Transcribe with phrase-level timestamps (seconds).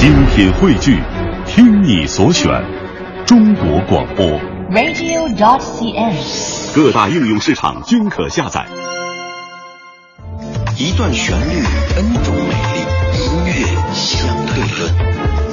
[0.00, 0.98] 精品汇聚，
[1.44, 2.50] 听你所选，
[3.26, 4.26] 中国广播。
[4.70, 6.74] radio.dot.cn，。
[6.74, 8.66] 各大应用市场均可下载。
[10.78, 11.62] 一段旋律
[11.98, 12.78] ，N 种美丽，
[13.26, 13.52] 音乐
[13.92, 15.49] 相对论。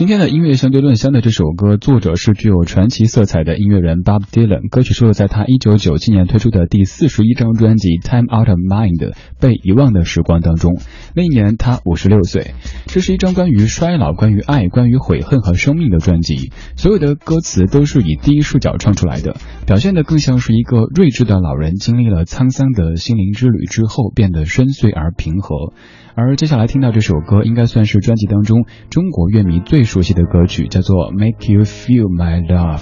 [0.00, 4.70] 今天的音乐相对论香的这首歌，作者是具有传奇色彩的音乐人 Bob Dylan。
[4.70, 8.96] 歌曲收录在他1997年推出的第四十一张专辑《Time Out of Mind》
[9.38, 10.80] 被遗忘的时光当中。
[11.14, 12.54] 那一年他56岁。
[12.86, 16.50] 这是一张关于衰老、关于爱、关于悔恨和生命的专辑。
[16.76, 19.36] 所有的歌词都是以第一视角唱出来的，
[19.66, 25.74] 表现的更像是一个睿智的老人经历了沧桑的心灵之旅之后变得深邃而平和。
[26.20, 32.78] 而接下来听到这首歌，应该算是专辑当中中国乐迷最熟悉的歌曲，叫做《Make You Feel My Love》。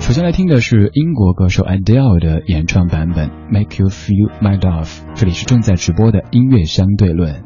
[0.00, 4.84] 首先来听的是英国歌手 Adele 的演唱版本《Make You Feel My Love》。
[5.14, 7.42] 这里是正在直播的音乐相对论。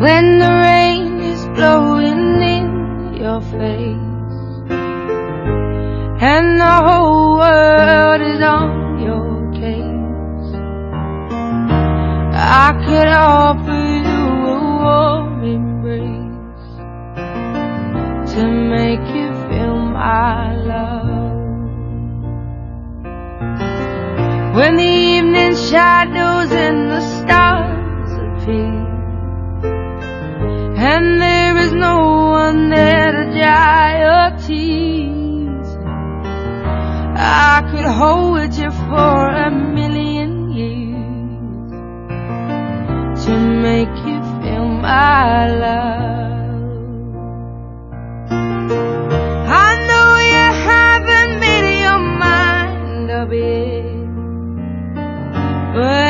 [0.00, 3.89] When the rain is blowing in your face
[6.22, 10.54] and the whole world is on your case,
[12.36, 16.68] I could offer you a warm embrace
[18.34, 21.38] to make you feel my love.
[24.54, 28.80] When the evening shadows and the stars appear
[30.76, 35.19] and there is no one there to dry your tears.
[37.22, 41.70] I could hold you for a million years
[43.26, 46.00] to make you feel my love.
[49.52, 53.84] I know you haven't made your mind up yet,
[55.74, 56.09] but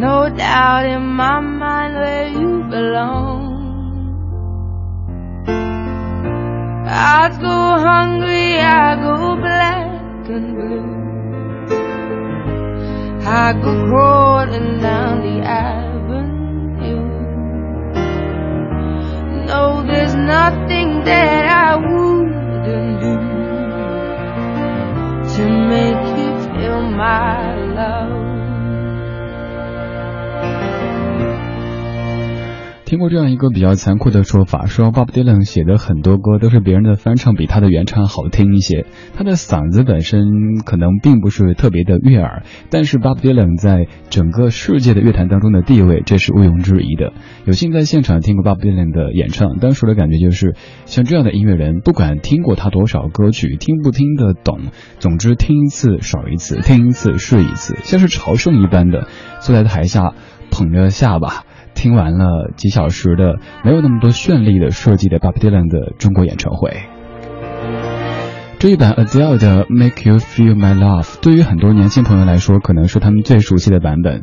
[0.00, 3.42] No doubt in my mind where you belong.
[6.86, 10.88] I go hungry, I go black and blue.
[13.28, 17.04] I go crawling down the avenue.
[19.48, 23.16] No, there's nothing that I wouldn't do
[25.34, 25.42] to
[25.74, 28.29] make you feel my love.
[32.90, 38.84] 听过这样一个比较残酷的说法，说 Bob Dylan 写的很多歌都是别人的翻唱，比他的原唱好听一些。
[39.14, 40.24] 他的嗓子本身
[40.66, 47.12] 可能并不是特别的悦耳，但是 Bob Dylan 在整个世界的乐坛当中的地位，这是毋庸置疑的。
[47.44, 50.56] 有幸在现场听过 Bob Dylan 的演唱，当时的感觉就是，
[50.86, 54.62] 像这样的音乐人，不管听过他多少歌曲，听不听得懂，
[54.98, 59.06] 总之听一次少一次，听一次是一次，像是朝圣一般的
[59.38, 60.12] 坐在台下
[60.50, 61.44] 捧着下巴。
[61.74, 66.70] 听完了几小时的没有那么多绚丽的设计的 Bob Dylan 的中国演唱会，
[68.58, 74.22] 这一版 Adele 的 Make You Feel My Love 对于很多年轻朋友来说，可能是他们最熟悉的版本。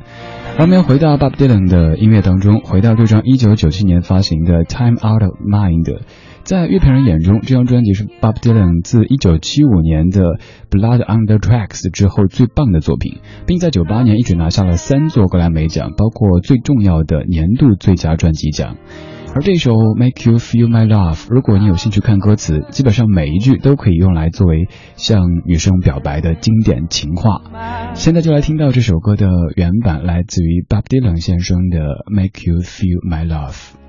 [0.57, 6.02] 而我们回到 Bob Dylan 的音乐当中，回到这张1997年发行的 Time Out of Mind。
[6.47, 10.40] 在乐评人眼中，这张专辑是 Bob Dylan 自1975年的
[10.72, 18.78] Blood on the Tracks 之后最棒的作品，并在98年一举拿下了三座格莱美奖，包括最重要的年度最佳专辑奖。
[19.36, 27.41] 而这首 Make You Feel My Love，如果你有兴趣看歌词，基本上每一句都可以用来作为向女生表白的经典情话。
[27.94, 33.87] 现在就来听到这首歌的原版，来自于 Bob Dylan 先生的 Make You Feel My Love。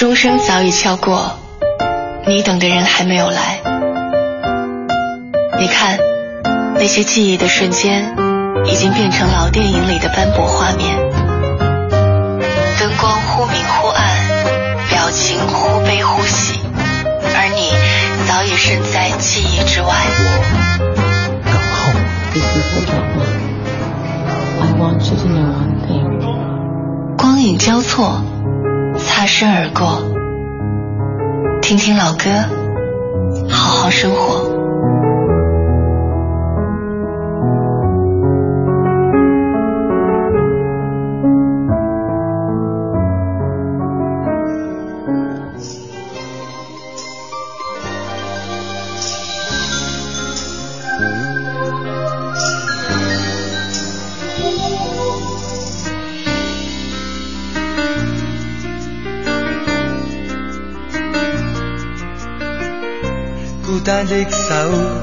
[0.00, 1.38] 钟声早已敲过，
[2.26, 3.60] 你等的人还没有来。
[5.58, 5.98] 你看，
[6.76, 8.16] 那些记忆的瞬间，
[8.64, 10.96] 已经变成老电影里的斑驳画面。
[12.80, 14.08] 灯光忽明忽暗，
[14.88, 16.58] 表情忽悲忽喜，
[17.34, 17.70] 而你
[18.26, 19.88] 早已身在记忆之外。
[27.18, 28.39] 光影交错，擦
[29.30, 30.02] 身而过。
[31.62, 32.28] 听听老歌，
[33.48, 34.59] 好好生活。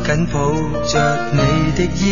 [0.08, 0.40] 緊抱
[0.86, 0.94] 着
[1.34, 1.40] 你
[1.76, 2.08] 的腰，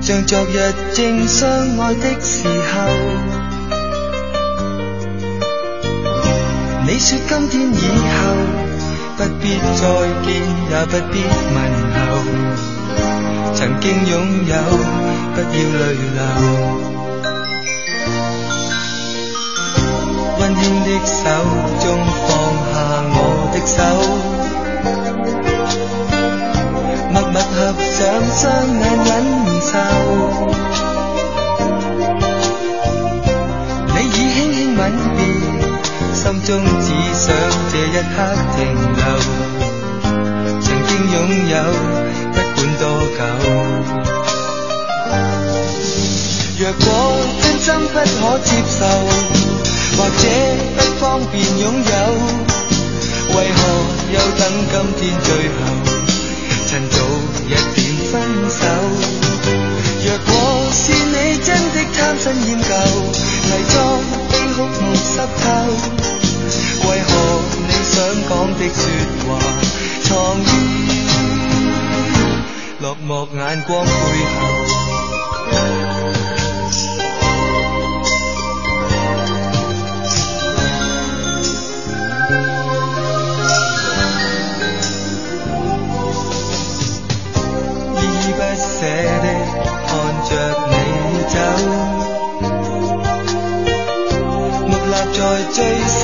[0.00, 2.50] 像昨日正相愛的時候。
[6.86, 8.18] 你說今天以後
[9.18, 9.44] 不必
[9.76, 9.84] 再
[10.24, 10.28] 見，
[10.70, 11.14] 也不必
[11.52, 11.56] 問
[11.92, 12.00] 候，
[13.54, 14.10] 曾經擁
[14.46, 14.54] 有
[15.34, 15.46] 不要
[15.76, 16.18] 淚流。
[20.38, 21.20] 溫馨的手
[21.82, 21.84] 中
[22.26, 22.28] 放
[22.72, 22.74] 下
[23.12, 23.18] 我
[23.52, 23.76] 的手，
[27.60, 28.00] 合上
[28.32, 28.40] 雙
[28.80, 29.12] 眼忍
[29.60, 29.68] 受。
[33.86, 34.80] 你已輕輕吻
[35.16, 35.20] 別，
[36.14, 36.48] 心中
[36.80, 37.22] 只想
[37.70, 38.16] 這一刻
[38.56, 38.58] 停
[38.96, 39.02] 留。
[40.62, 41.14] 曾經擁
[41.50, 41.54] 有，
[42.32, 42.82] 不管多
[43.18, 43.20] 久。
[46.58, 46.84] 若果
[47.42, 48.80] 真心不可接受，
[49.98, 50.22] 或者
[50.76, 51.92] 不方便擁有，
[53.36, 53.58] 為何
[54.12, 54.40] 又等
[54.72, 55.52] 今天最後，
[55.84, 55.89] 趁早
[57.50, 58.12] 一點分
[58.48, 58.62] 手？
[60.02, 60.32] 若果
[60.72, 62.70] 是你真的贪新厭舊，
[63.50, 63.74] 偽裝
[64.30, 65.44] 悲哭夢濕透，
[66.88, 67.10] 为何
[67.66, 67.92] 你想
[68.28, 68.80] 讲的说
[69.26, 69.28] 话，
[70.04, 70.08] 藏
[70.40, 70.42] 于
[72.80, 74.79] 落寞眼光背后？
[91.30, 91.36] 走，
[94.66, 95.18] 木立在
[95.52, 95.58] 最
[95.88, 96.00] 失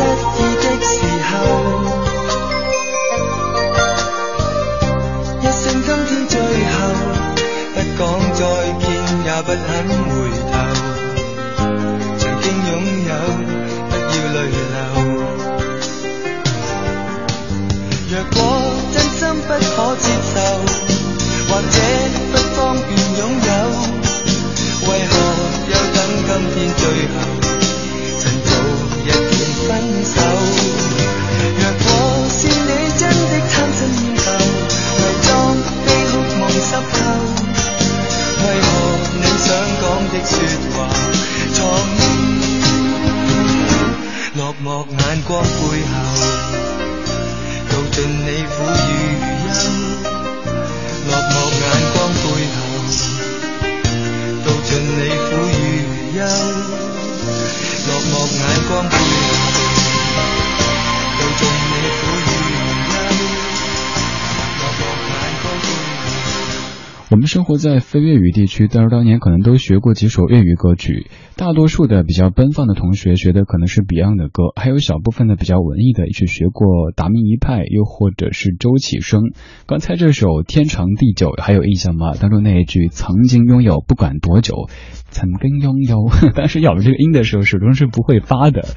[67.27, 71.09] 生活在非粤语地区，但是当年可能都学过几首粤语歌曲。
[71.37, 79.33] 大多数的比较奔放的同学学的可能是 Beyond 的歌，还有小部分的比较文艺的，也许学过达明一派，又或者是周启生。
[79.67, 82.15] 刚才这首《天长地久》还有印象吗？
[82.15, 84.69] 当中那一句“曾经拥有，不管多久”。
[85.17, 88.69] 曾经拥有，但是咬着这个音的时候始终是不会发的。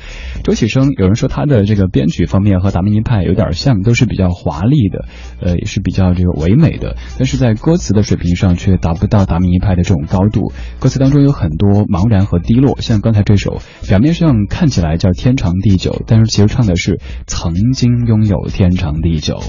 [0.42, 5.06] 周启生有人说他的这个编曲方面和达明一派有点像，都是比较华丽的，
[5.42, 10.54] 呃，也是比较这个唯美的，但是在歌词的水平上却达不到达明一派的这种高度。
[10.80, 19.42] 歌词当中有很多茫然和低落，像刚才这首，表面上看起来叫天长地久，但是其实唱的是曾经拥有天长地久。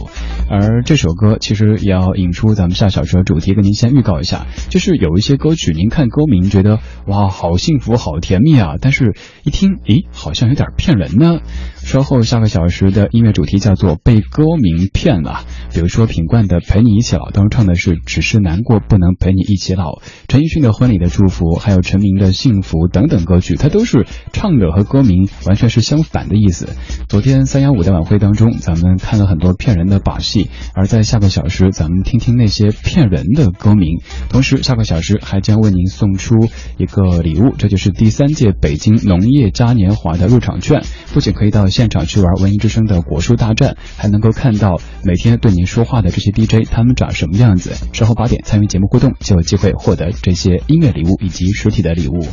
[0.50, 6.79] 而这首歌其实也要引出咱们下小说主题，跟您先预告一下，就是有一些歌曲，您看歌名觉得。
[7.06, 8.74] 哇，好幸福，好甜蜜啊！
[8.80, 11.40] 但是，一听，诶，好像有点骗人呢。
[11.82, 26.68] 稍后下个小时的音乐主题叫做被歌名骗了，比如说品冠的《陪你一起老》当中唱的是只是难过不能陪你一起老，陈奕迅的婚礼的祝福，还有陈明的幸福等等歌曲，它都是唱的和歌名完全是相反的意思。
[27.08, 34.00] 昨天三幺五的晚会当中，咱们看了很多骗人的把戏，而在下个小时，咱们听听那些骗人的歌名。
[34.28, 36.34] 同时，下个小时还将为您送出
[36.78, 47.76] 一个礼物，这就是第三届北京农业嘉年华的入场券，不仅可以到现场去玩文艺之声的果蔬大战，还能够看到每天对您说话的这些 DJ 他们长什么样子。
[47.92, 52.26] 稍后八点参与节目互动，就有机会获得这些音乐礼物以及实体的礼物。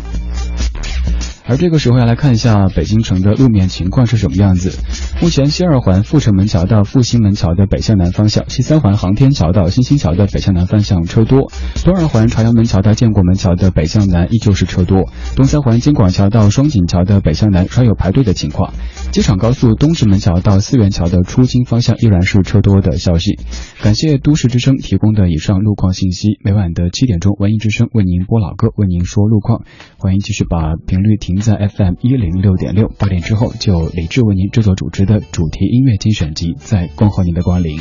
[1.48, 4.78] 而这个时候要来看一下北京城的路面情况是什么样子。
[5.22, 11.50] 目前西二环阜成门桥到复兴门桥的北向南方向，西三环航天桥到新兴桥的北向南方向车多；
[11.86, 15.06] 东二环朝阳门桥到建国门桥的北向南依旧是车多；
[15.38, 18.74] 东三环京广桥到双井桥的北向南稍有排队的情况。
[19.12, 23.40] 机场高速东直门桥到四元桥的出京方向依然是车多的消息。
[23.82, 26.38] 感谢都市之声提供的以上路况信息。
[26.44, 29.64] 每晚的七点钟，文艺之声为您播老歌，为您说路况。
[29.98, 32.92] 欢迎继续把频率停在 FM 一零六点六。
[32.98, 37.80] 八点之后，就李志为您制作主持的主题音乐精选集，在恭候您的光临。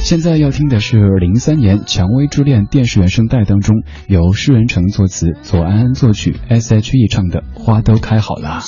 [0.00, 8.60] 现在要听的是零三年《蔷薇之恋》电视原声带当中由施仁成作词、左安安作曲、S.H.E 唱的《花都开好了》。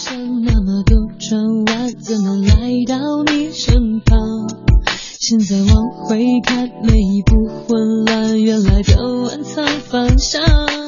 [5.19, 10.84] 现在往回看，每一步混乱，原来都暗藏方向。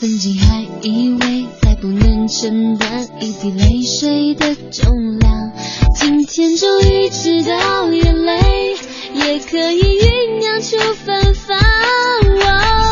[0.00, 5.52] 曾经还以为再不能承担一滴泪水的重量，
[5.96, 8.76] 今天终于知道，眼泪
[9.14, 12.87] 也可以酝酿出芬芳。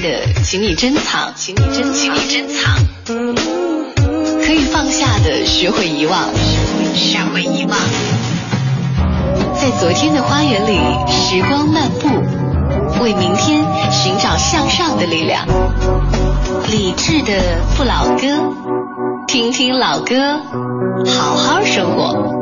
[0.00, 2.76] 的，请你珍藏，请你珍，请你珍藏。
[4.44, 6.28] 可以放下的，学会遗忘，
[6.94, 7.78] 学会遗忘。
[9.54, 10.78] 在昨天的花园里
[11.08, 12.08] 时光漫步，
[13.02, 15.46] 为明天寻找向上的力量。
[16.70, 18.26] 理智的不老歌，
[19.26, 20.40] 听听老歌，
[21.06, 22.35] 好好生活。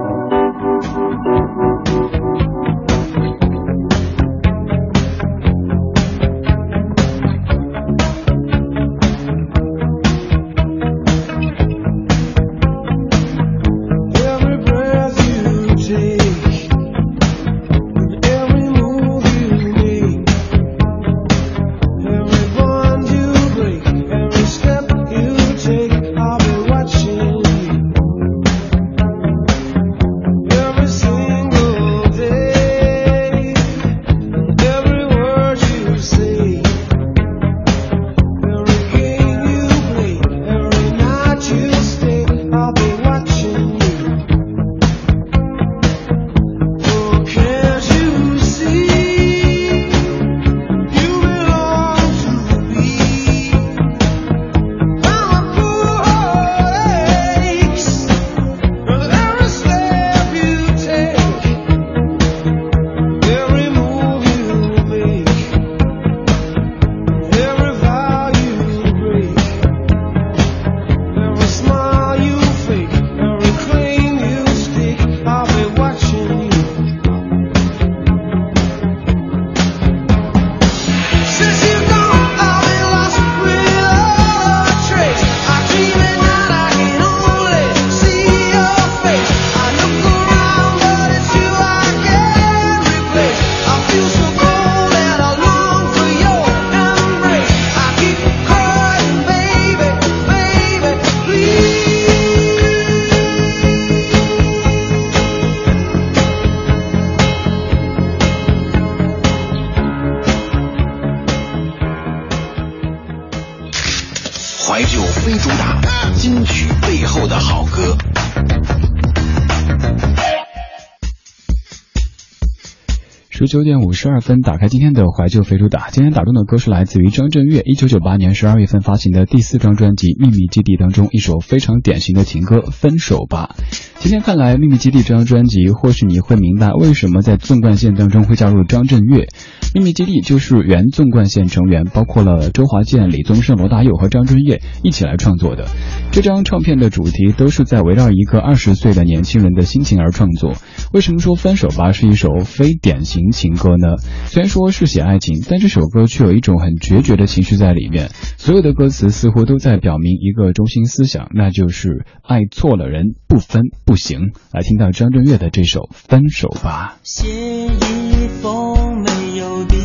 [123.55, 125.89] 九点五十二分，打开今天的怀旧飞猪打。
[125.89, 133.55] 今天打中的歌是来自于张震岳一九九八年十二月份发行的第四张专辑《秘密基地》当中一首非常典型的情歌《分手吧》。
[134.01, 139.29] 今天看来，《秘密基地》这张专辑，或许你会明白为什么在纵贯线当中会加入张震岳。
[139.75, 145.67] 秘密基地就是原纵贯线成员，包括了周华健、李宗盛、罗大佑和张震岳一起来创作的。
[146.13, 150.55] 这张唱片的主题都是在围绕一个二十岁的年轻人的心情而创作。
[150.93, 153.97] 为什么说《分手吧》是一首非典型情歌呢？
[154.27, 158.11] 虽然说是写爱情，但这首歌却有一种很决绝的情绪在里面。
[158.39, 164.31] 所有的歌词似乎都在表明一个中心思想，那就是爱错了人不分不行。
[164.53, 166.99] 来听到张震岳的这首《分手吧》。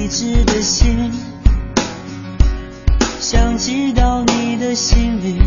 [0.10, 1.12] 写一封没有地址的心，
[3.19, 5.39] 想寄到你的心里，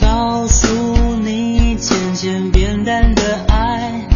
[0.00, 0.66] 告诉
[1.22, 4.08] 你渐渐变淡的爱，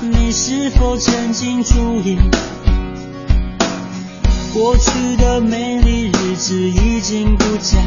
[0.00, 2.16] 你是否曾经注意，
[4.54, 7.78] 过去的美丽日子已经不在，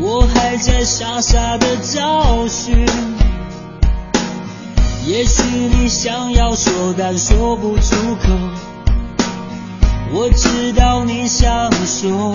[0.00, 2.86] 我还在傻傻的找寻。
[5.06, 8.28] 也许你想要说，但说不出口。
[10.12, 12.34] 我知道你想说，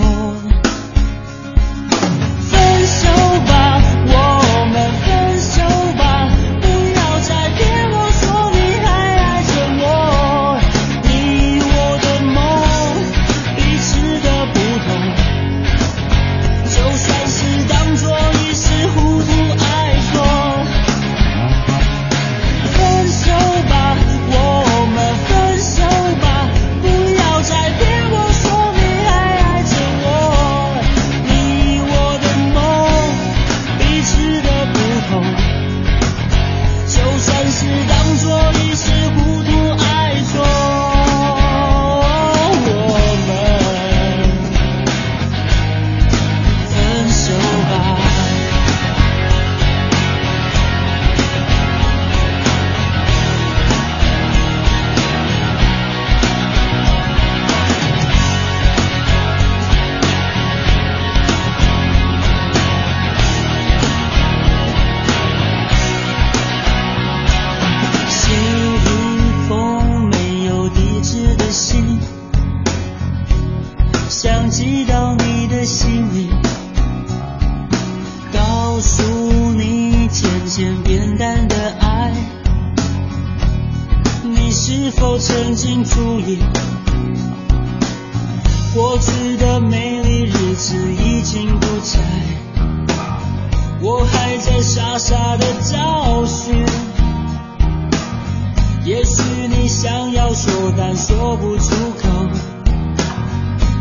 [100.36, 102.08] 说，但说不出口。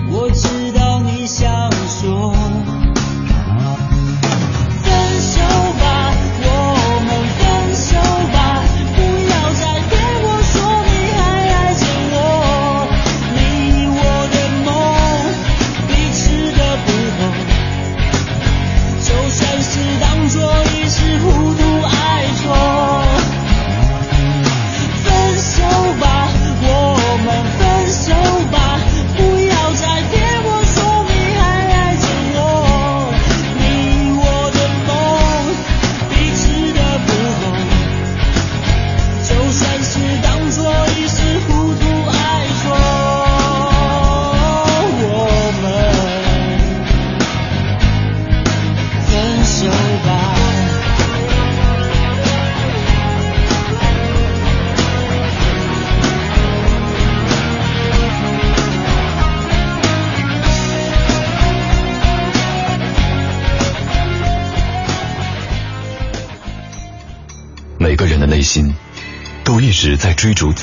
[0.10, 0.65] 我知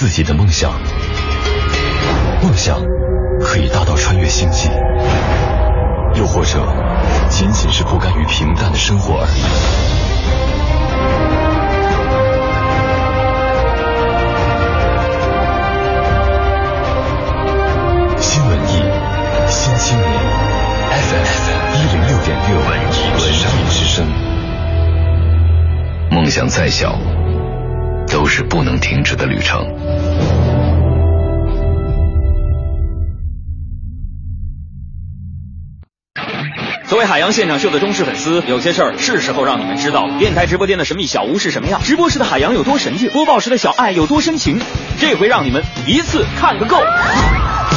[0.02, 0.72] 自己的梦想，
[2.42, 2.80] 梦想
[3.40, 4.68] 可以大到穿越星际，
[6.16, 6.58] 又或者
[7.28, 9.40] 仅仅是不甘于平淡的生活而已。
[18.20, 18.82] 新文艺，
[19.46, 20.10] 新青年
[20.90, 24.04] ，FM 一零六点六，文艺之声。
[26.10, 26.98] 梦想再小，
[28.22, 29.60] 都是不能停止的旅程。
[36.86, 40.16] 作为海洋现场秀的忠实粉丝，有些事儿是时候让你们知道了。
[40.20, 41.82] 电台直播间的神秘小屋是什么样？
[41.82, 43.08] 直播时的海洋有多神秘？
[43.08, 44.60] 播报时的小爱有多深情？
[45.00, 46.78] 这回让你们一次看个够！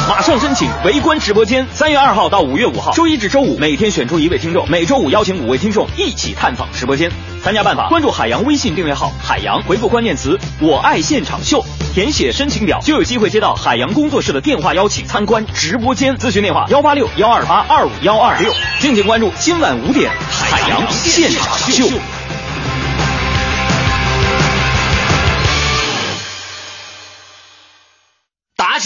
[0.08, 7.10] 马上申请围观直播间，三月二号到五月五号，周一至周五每天选出一位听众，每周五邀请五位听众一起探访直播间。
[7.46, 16.16] 参加办法：关注海洋微信订阅号“海洋”，回复关键词“我爱现场秀”，填写申请表，就有机会接到海洋工作室的电话邀请参观直播间。
[16.16, 18.52] 咨询电话：幺八六幺二八二五幺二六。
[18.80, 21.86] 敬请关注今晚五点海洋现场秀。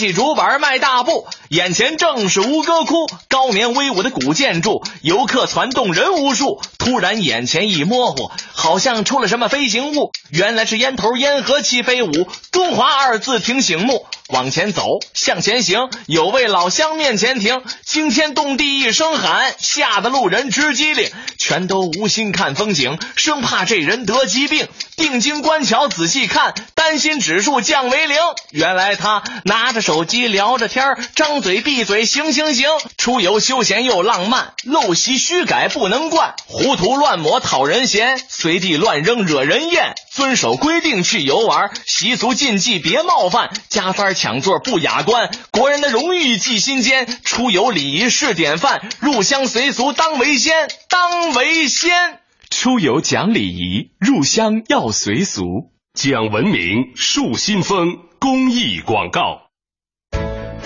[0.01, 6.59] 起竹板迈大步，眼前正是吴哥窟，高棉威武的古建筑，游客攒动人无数。
[6.79, 14.07] 突然眼前一模糊，好像出了什么飞行物，原来是烟头烟盒齐飞舞，中华二字挺醒目。
[14.31, 24.67] 往前走，向前行，有位老乡面前停，惊天动地一声喊，吓得路人直机灵，全都无心看风景，生怕这人得疾病。
[24.95, 28.17] 定睛观瞧，仔细看，担心指数降为零。
[28.51, 39.95] 原来他拿着手机聊着天，张嘴闭嘴行行行，出游休闲又浪漫，陋习虚改不能惯，糊涂乱抹讨人嫌，随地乱扔惹人厌。
[40.13, 52.19] 遵守规定去游玩，习俗禁忌别冒犯，加班抢座不雅观，国人的荣誉记心间，出游礼仪是典范，入乡随俗当为先，当为先。
[52.49, 55.71] 出游讲礼仪，入乡要随俗。
[55.93, 59.43] 讲文明树新风公益广告。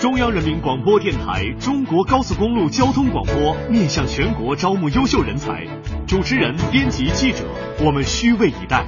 [0.00, 5.64] 中央人民广播电台中国高速公路交通广播面向全国招募优秀人才，
[6.06, 7.44] 主持人、编辑、记者，
[7.80, 8.84] 我们虚位以待。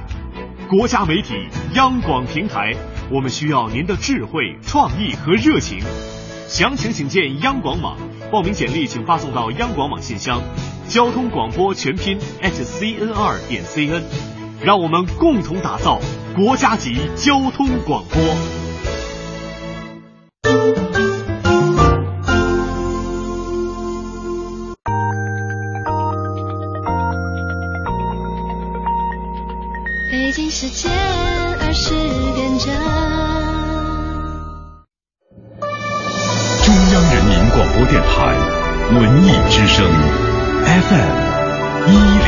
[0.69, 1.33] 国家媒体
[1.73, 2.75] 央广平台，
[3.09, 5.79] 我们需要您的智慧、创意和热情。
[6.47, 7.97] 详情请见央广网，
[8.31, 10.39] 报名简历请发送到央广网信箱，
[10.87, 14.03] 交通广播全拼 at cnr 点 cn，
[14.61, 15.99] 让我们共同打造
[16.35, 18.68] 国家级交通广播。
[39.49, 39.83] 之声
[40.63, 42.18] FM 一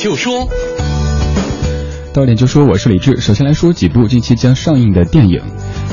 [0.00, 0.48] 就说。
[2.14, 3.20] 到点就说，我是李志。
[3.20, 5.42] 首先来说几部近期将上映的电影。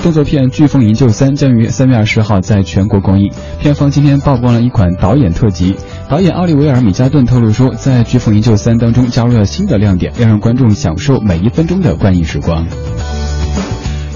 [0.02, 3.30] 动作片《飓风营救三》将于三月二十号在全国公映。
[3.60, 5.76] 片方今天曝光了一款导演特辑，
[6.08, 12.66] 导演奥利维尔·米加顿透露说，在《飓风营救三》当中加入了新的亮点，要让观众享受每一分钟的观影时光。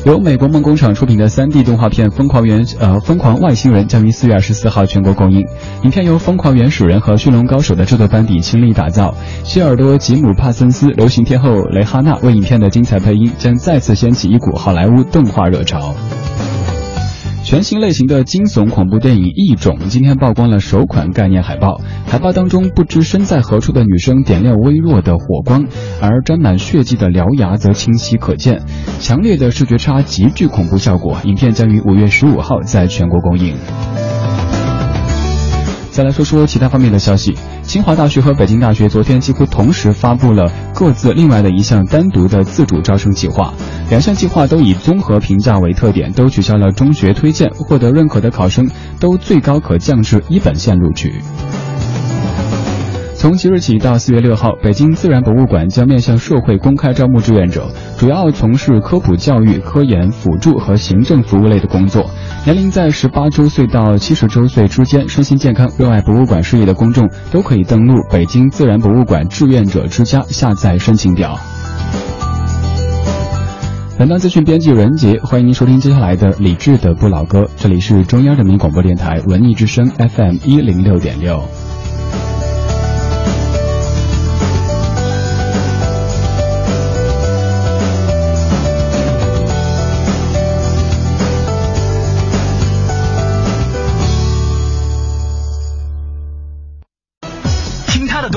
[0.04, 5.45] 由美国梦工厂出品的 3D 动画片《疯狂原呃疯狂外星人》将于4月24号全国公映。
[5.84, 15.93] 影片由《疯狂原始人》和《驯龙高手》的制作班底倾力打造，希尔多·吉姆·帕森斯、流行天后蕾哈娜为影片的精彩配音，将再次掀起一股好莱坞动画热潮。
[17.44, 25.66] 全新类型的惊悚恐怖电影《异种》今天曝光了首款概念海报，海报当中不知身在何处的女生点亮微弱的火光，
[26.00, 28.62] 而沾满血迹的獠牙则清晰可见，
[29.00, 31.18] 强烈的视觉差极具恐怖效果。
[31.26, 33.56] 影片将于五月十五号在全国公映。
[35.89, 43.53] 再来说说其他方面的消息，清华大学和北京大学昨天几乎同时发布了各自另外的一项单独的自主招生计划，
[43.89, 51.22] 两项计划都以综合评价为特点，都取消了中学推荐，获得认可的考生都最高可降至一本线录取。
[53.22, 62.09] 从即日起到四月六号，北京自然博物馆将面向社会公开招募志愿者，主要从事科普教育、科研、辅助和行政服务类的工作。
[62.45, 71.38] 年龄在十八周岁到七十周岁之间，身心健康、热爱博物馆事业的公众都可以登录北京自然博物馆志愿者之家下载申请表。
[73.99, 81.39] 本档资讯编辑任杰，欢迎您收听接下来的李志的不老歌，这里是中央人民广播电台文艺之声 FM 一零六点六。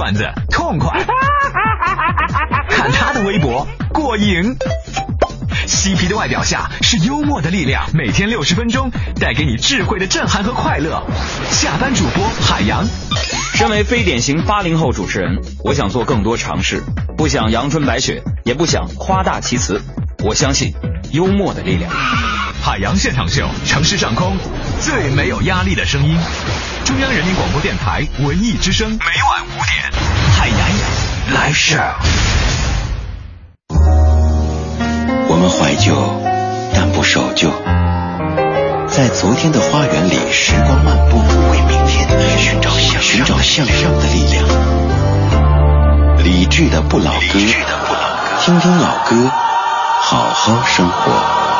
[0.04, 0.90] 段子痛快，
[2.68, 4.54] 看他的微博过瘾。
[5.66, 11.02] 嬉皮的外表下是幽默的力量，每天六十分钟，带给你智慧的震撼和快乐。
[11.50, 12.86] 下班主播海洋，
[13.54, 16.82] 身为非典型八零后主持人，我想做更多尝试，
[17.16, 19.80] 不想阳春白雪，也不想夸大其词。
[20.22, 20.74] 我相信
[21.12, 21.90] 幽默的力量。
[22.62, 24.36] 海洋现场秀，城市上空
[24.82, 26.18] 最没有压力的声音。
[26.84, 29.90] 中央人民广播电台文艺之声，每晚五点，
[30.36, 30.58] 海洋
[31.34, 31.80] 来 show。
[35.28, 35.96] 我们怀旧，
[36.74, 37.50] 但不守旧。
[38.86, 41.16] 在昨天的花园里，时光漫步，
[41.50, 42.06] 为明天
[42.38, 44.46] 寻找向寻找向上的力量。
[46.22, 47.38] 理智的不老歌，
[48.40, 49.30] 听听老歌，
[50.02, 51.53] 好好生活。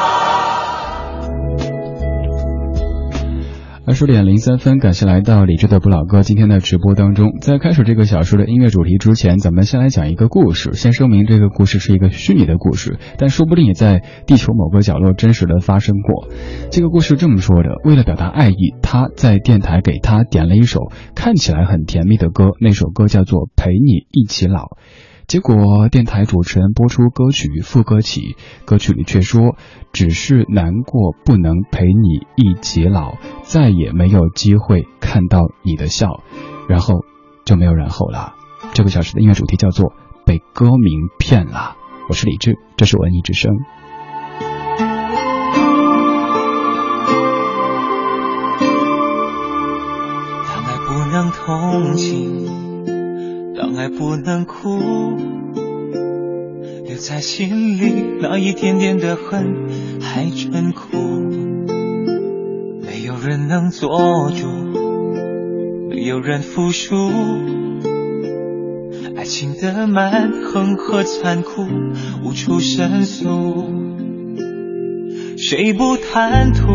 [3.87, 7.35] 二十点零三分，感谢来到理智的不老哥今天的直播当中。
[7.43, 10.73] 在开始这个小说的音乐主题之前，咱们先来讲一个故事。
[10.73, 16.29] 先声明，这个故事是一个虚拟的故事，但说不定也在地球某个角落真实的发生过。
[16.71, 24.63] 这个故事这么说的：为了表达爱意，他在电台给他点了一首看起来很甜蜜的歌，那首歌叫做《陪你一起老》。
[25.27, 29.57] 结果电台主持人播出歌曲副歌起，歌曲里却说
[29.93, 36.21] ：“只是难过不能陪你一起老，再也没有机会看到你的笑。”
[36.69, 37.05] 然后
[37.45, 38.35] 就没有然后了。
[38.75, 39.91] 这个小时的音乐主题叫做
[40.27, 41.77] 《被歌名骗了》。
[42.09, 43.51] 我是李志，这是文艺之声。
[50.47, 52.64] 当爱不能同情，
[53.77, 54.79] 爱不能哭，
[56.87, 59.69] 留在心里那一点点的恨
[60.01, 60.97] 还真苦。
[62.83, 64.47] 没有人能做主，
[65.91, 67.11] 没有人服输。
[69.17, 71.67] 爱情的蛮横和残酷
[72.25, 73.65] 无处申诉，
[75.37, 76.67] 谁不贪图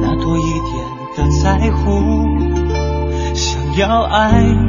[0.00, 0.84] 那多一点
[1.16, 1.88] 的在乎？
[3.34, 4.42] 想要爱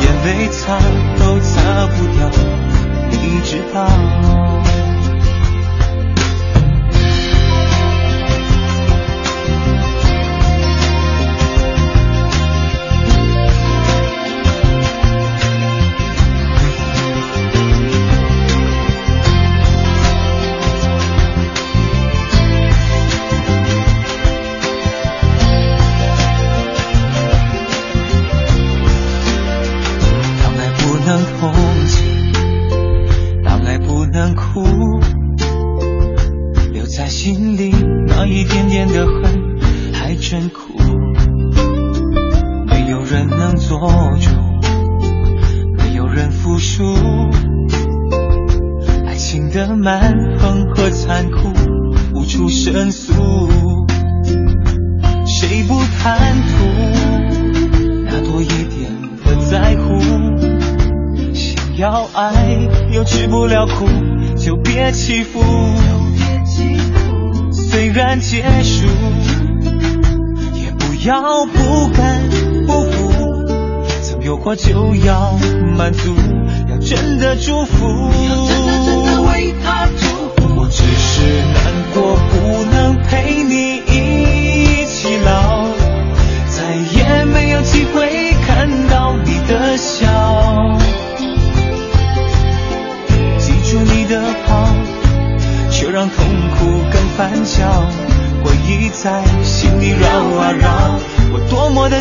[0.00, 0.78] 眼泪擦
[1.18, 2.30] 都擦不掉，
[3.10, 4.45] 你知道。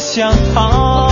[0.06, 1.05] 想逃。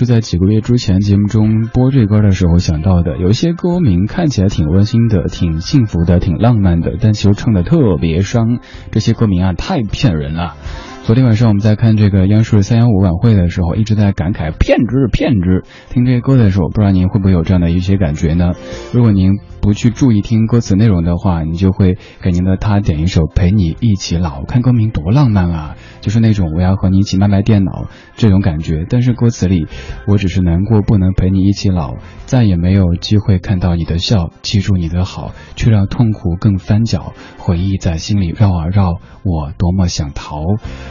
[0.00, 3.18] 就在几个月之前节目中播这歌的时候想到的。
[3.18, 8.60] 有一些歌名看起来挺温馨的、挺幸福的、挺浪漫的，但其实唱的特别伤。
[8.92, 10.54] 这些歌名啊，太骗人了。
[11.02, 15.64] 昨天晚上我们在看这个央视三幺五晚会的时候，一直在感慨骗之骗之。
[15.90, 18.52] 听这些歌的时候，不知道您会不会有这样的一些感觉呢？
[18.94, 25.76] 如果您不去注意听歌词内容的话，你就会给您的他点一首《陪你一起老》，看歌名多浪漫啊！
[26.00, 27.86] 就是那种我要和你一起卖卖电脑
[28.16, 28.86] 这种感觉。
[28.88, 29.66] 但是歌词里，
[30.06, 40.40] 我只是难过不能陪你一起老，再也没有机会看到你的笑，记住你的好，却让痛苦更翻搅，回忆在心里绕啊绕，我多么想逃。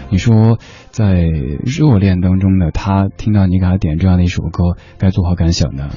[0.10, 0.60] 你说，
[1.00, 5.88] 在热恋当中的他听到你给他点这样的一首歌，该作何感想呢？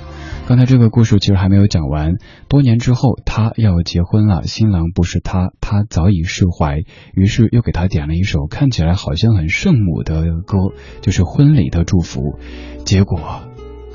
[0.47, 2.15] 刚才这个故事其实还没有讲完。
[2.47, 6.85] 多年之后，他要结婚了，新郎不是他，他早已释怀，
[7.17, 10.59] 于是又给他点了一首看起来好像很圣母的歌，
[11.01, 12.39] 就是婚礼的祝福。
[12.85, 13.41] 结果，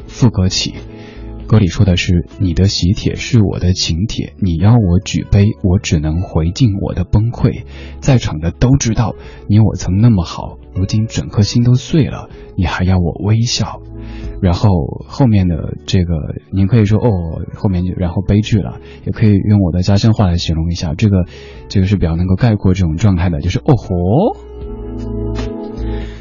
[0.08, 0.74] 副歌起。
[1.47, 7.64] 歌里说的是：“你的喜帖是我的请帖，你要我举杯，我只能回敬我的崩溃。
[8.01, 9.16] 在场的都知道，
[9.47, 13.82] 你我曾那么好，如今整颗心都碎了，你还要我微笑。”
[14.39, 14.69] 然后
[15.07, 16.13] 后面的这个，
[16.51, 17.09] 您可以说哦，
[17.55, 21.25] 后面就然后悲剧了，也可以用我的家乡话来形容一下，这个
[21.69, 24.38] 这个是比较能够概括这种状态的，就是哦吼。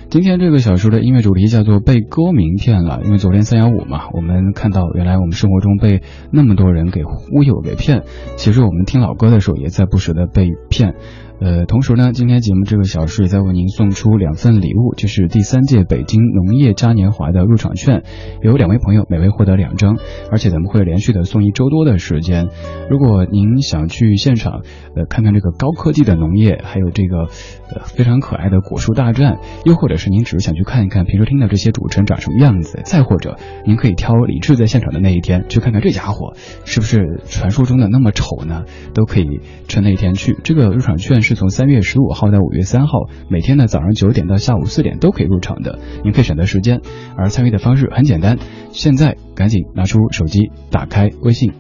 [0.09, 6.01] 今天这个小说的音乐主题叫做被歌名骗了，因为昨天三幺五嘛，我们看到原来我们生活中被
[6.33, 8.05] 那么多人给忽悠给骗，
[8.37, 10.95] 其实我们听老歌的时候也在不时的被骗。
[11.39, 18.05] 呃，同时呢，今天节目这个小时也在为您送出两份礼物，就是第三届北京农业嘉年华的入场券，
[18.41, 19.99] 有两位朋友每位获得两张，
[20.31, 22.49] 而且咱们会连续的送一周多的时间。
[22.89, 24.63] 如果您想去现场，
[24.95, 36.33] 呃，看看这个高科技的农业，还有这个呃非常可爱的果树大战，又或者是您只是想去看一看评书厅的这些主持人长什么样子，再或者您可以挑李志在现场的那一天去看看这家伙
[36.65, 38.65] 是不是传说中的那么丑呢？
[38.95, 39.27] 都可以
[39.69, 40.35] 趁那一天去。
[40.43, 41.26] 这个入场券。
[41.27, 46.81] 是从三月十五号到五月三号，每天的早上九点到下午四点都可以入场的，您可以选择时间。
[47.17, 48.39] 而参与的方式很简单，
[48.71, 51.53] 现在赶紧拿出手机，打开微信，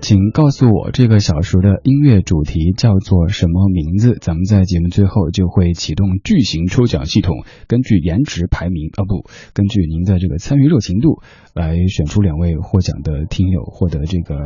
[0.00, 4.16] 请告诉我这个小时的音乐主题叫做什么名字？
[4.18, 11.20] 咱们在节目最后就会启动巨型抽奖系统，根据颜值排名啊不，根据您的这个参与热情度
[11.54, 14.36] 来选出两位获奖的听友，获得这个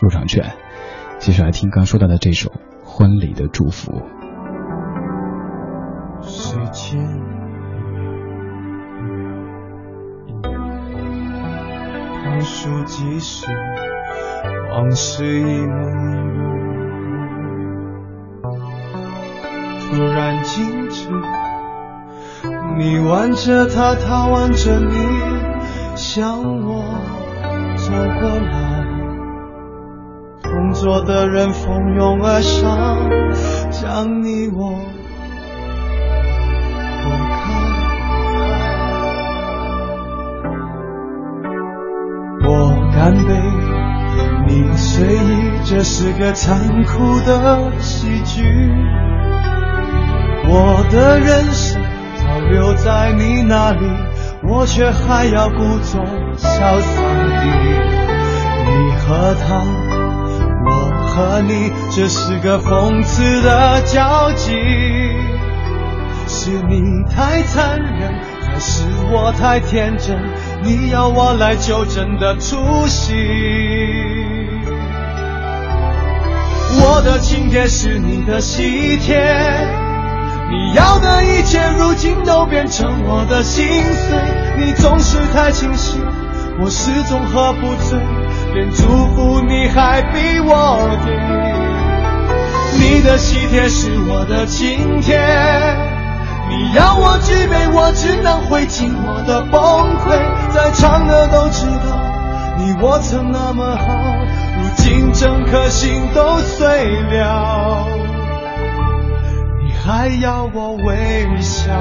[0.00, 0.44] 入场券。
[1.18, 2.50] 接下来听刚说到的这首
[2.84, 3.92] 《婚礼的祝福》。
[6.22, 7.02] 时间
[10.44, 13.46] 倒数计时，
[14.70, 16.44] 往事一幕一幕，
[19.80, 21.08] 突然静止。
[22.78, 24.94] 你挽着他，他挽着你，
[25.96, 26.84] 向我
[27.76, 28.75] 走过来。
[30.52, 33.10] 工作的人蜂拥而上，
[33.70, 34.78] 将你我。
[42.48, 43.34] 我干杯，
[44.46, 48.70] 你随意，这是个残酷的喜剧。
[50.48, 51.82] 我的人生
[52.14, 53.84] 早留在你那里，
[54.48, 56.00] 我却还要故作
[56.36, 57.02] 潇洒
[57.42, 57.44] 地。
[58.68, 59.64] 你和他，
[61.16, 64.52] 和你，这是个讽刺的交集。
[66.28, 68.12] 是你太残忍，
[68.46, 70.14] 还是我太天真？
[70.62, 73.14] 你要我来纠正的出息。
[76.78, 79.16] 我的请帖是你的喜帖，
[80.50, 84.18] 你要的一切如今都变成我的心碎。
[84.58, 85.98] 你总是太清醒，
[86.60, 87.98] 我始终喝不醉，
[88.56, 91.12] 连祝福你还比我给。
[92.78, 95.20] 你的喜帖是我的请帖。
[96.48, 99.60] 你要我举杯，我只能会尽我的崩
[100.00, 100.16] 溃。
[100.54, 102.00] 在场的都知道，
[102.56, 103.84] 你我曾那么好，
[104.56, 107.86] 如今整颗心都碎了，
[109.62, 111.74] 你还要我微笑。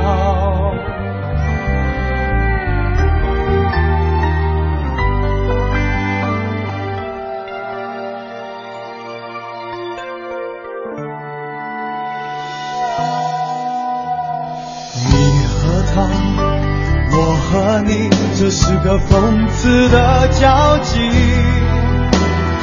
[15.98, 21.00] 我和你，这是个讽刺的交集。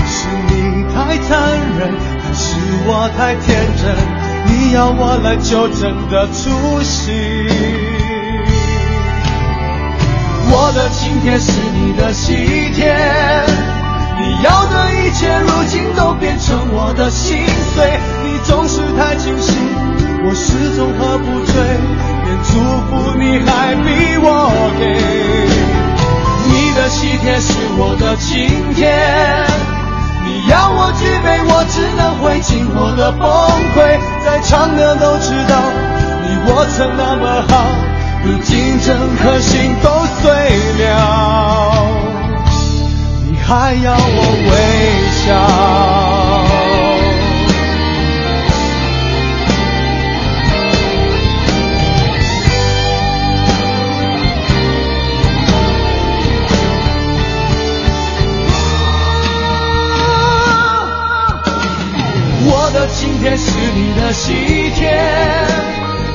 [0.07, 1.31] 是你太残
[1.79, 2.57] 忍，还是
[2.87, 3.97] 我太天真？
[4.45, 7.13] 你要我来纠正的出息。
[10.55, 12.35] 我的请帖是你的喜
[12.75, 12.95] 帖，
[14.21, 17.39] 你要的一切如今都变成我的心
[17.75, 17.99] 碎。
[18.25, 19.57] 你总是太清醒，
[20.27, 22.12] 我始终喝不醉。
[22.53, 23.89] 祝福你还比
[24.21, 24.29] 我
[24.79, 24.85] 给，
[26.51, 27.49] 你的喜帖是
[27.79, 28.93] 我的晴天，
[30.23, 33.25] 你要我举杯，我只能会尽我的崩
[33.75, 33.99] 溃。
[34.23, 35.57] 在场的都知道，
[36.23, 37.53] 你我曾那么好，
[38.23, 39.89] 如今整颗心都
[40.21, 40.29] 碎
[40.85, 40.93] 了，
[43.31, 44.53] 你还要我微
[45.25, 46.02] 笑。
[63.23, 64.33] 天是你的喜
[64.75, 64.91] 帖，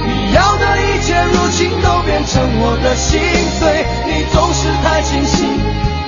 [0.06, 3.18] 你要的一切如今都变成我的心
[3.58, 3.86] 碎。
[4.06, 5.48] 你总是太清醒，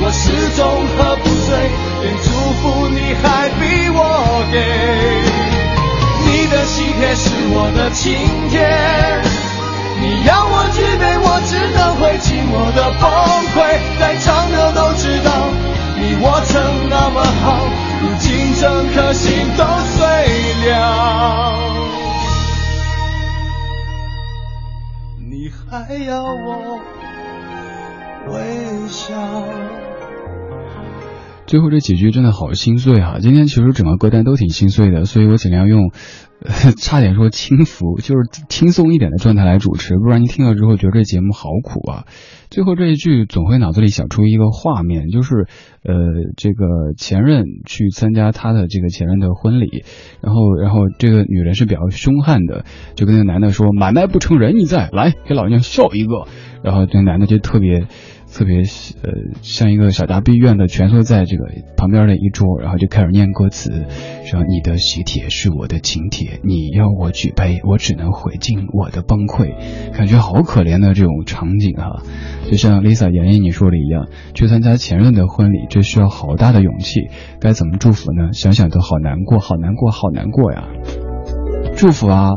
[0.02, 1.56] 我始终喝不醉，
[2.04, 2.30] 连祝
[2.60, 4.60] 福你还逼我给。
[6.26, 8.12] 你的喜帖是我的请
[8.50, 8.60] 帖，
[10.02, 13.10] 你要我举杯，我只能会寂寞的崩
[13.56, 13.80] 溃。
[13.97, 15.32] 在场的都知道，
[15.95, 17.64] 你我曾那么好。
[18.02, 19.64] 如今整颗心都
[25.17, 26.80] 你还要我
[28.28, 29.89] 微笑？
[31.50, 33.18] 最后这几句真的好心碎啊！
[33.20, 35.89] 今天其实整个歌单都挺心碎的，所以我尽量用，
[36.78, 42.06] 差点说轻浮，就是轻松一点的状态来主持，不然你听了之后觉得这节目好苦啊。
[42.52, 45.47] 最后这一句总会脑子里想出一个画面，就是
[45.84, 45.95] 呃，
[46.38, 49.84] 这个前任去参加他的这个前任的婚礼，
[50.22, 56.28] 然后然后这个女人是比较凶悍的，就跟那个男的说：“买卖不成仁义在，来给老娘笑一个。”
[56.62, 57.88] 然后这男的就特别
[58.32, 59.11] 特别呃，
[59.41, 63.86] 像一个小大闭院的蜷缩在这个旁边的一桌，然后就开始念歌词，
[64.25, 69.53] 说：“你的喜帖是我的请帖，你要我举杯，我只能回敬我的崩溃，
[69.91, 72.03] 感觉好可怜的这种场景啊，
[72.49, 77.09] 就像 Lisa 妍妍你说的一样，去参加前任的婚礼，这需要好大的勇气，
[77.41, 78.32] 该怎么祝福呢？
[78.34, 80.67] 想想都好难过，好难过，好难过呀！
[81.75, 82.32] 祝福啊！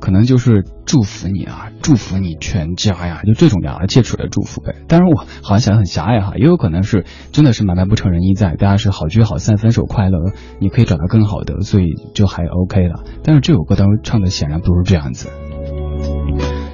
[0.00, 4.74] 可能就是祝福你啊，祝福你全家呀，就这种两而切齿的祝福呗。
[4.88, 10.18] 当然我好像想的很狭隘哈，也有可能是真的是买卖不成仁义在，大家是好聚好散，分手快乐，
[10.60, 13.04] 你可以找到更好的，所以就还 OK 了。
[13.22, 15.28] 但是这首歌当中唱的显然不是这样子，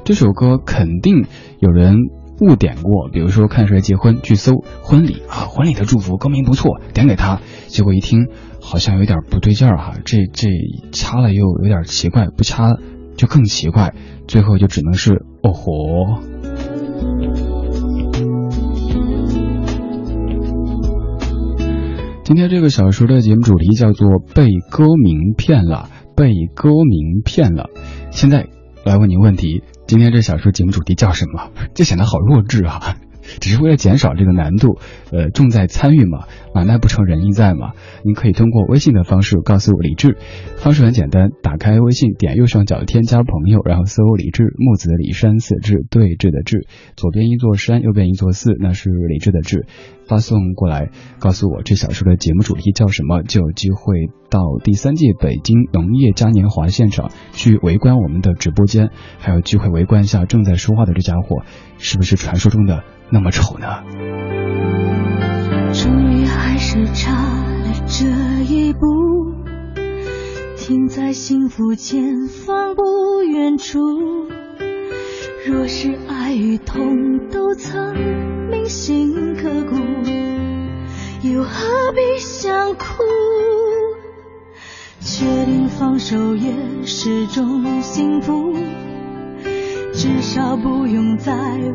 [0.05, 1.25] 这首歌肯定
[1.61, 1.97] 有人
[2.41, 8.27] 误点过，比如说看谁结婚去搜婚礼啊，婚礼的祝福歌名不错，点给他，结果一听
[8.61, 10.49] 好像有点不对劲儿哈，这这
[10.93, 12.77] 掐了又有点奇怪，不掐。
[13.17, 13.95] 就更奇怪，
[14.27, 15.73] 最后就只能是哦豁。
[22.25, 27.69] 今天这个小说的节目主题叫做“被歌名骗了”，被歌名骗了。
[28.11, 28.47] 现在
[28.85, 31.51] 来问您问题：今天这小说节目主题叫什么？
[31.75, 32.97] 这显得好弱智啊！
[33.41, 34.79] 只是为了减少这个难度，
[35.11, 37.73] 呃，重在参与嘛，买卖不成仁义在嘛。
[38.05, 40.17] 您可以通过微信的方式告诉我李志，
[40.57, 46.67] 方式很简单，打开微信，点右上角添加朋友，然后搜李志，木子李山四志对峙的志，
[46.97, 49.67] 左边一座山，右边一座寺，那是李志的志。
[50.09, 61.45] 发送过来，告诉我这小说的节目主题叫什么，就有机会到第三届北京农业嘉年华现场去围观我们的直播间，还有机会围观一下正在说话的这家伙
[61.79, 63.85] 是不是传说中的那么丑呢？
[65.75, 68.07] 终于还是差了这
[68.45, 69.35] 一步，
[70.57, 73.79] 停在幸福前方不远处。
[75.47, 77.95] 若是爱与痛都曾
[78.49, 79.77] 铭心刻骨，
[81.29, 82.85] 又何必想哭？
[85.01, 86.51] 确定放手也
[86.87, 88.55] 是种幸福，
[89.95, 91.33] 至少不用再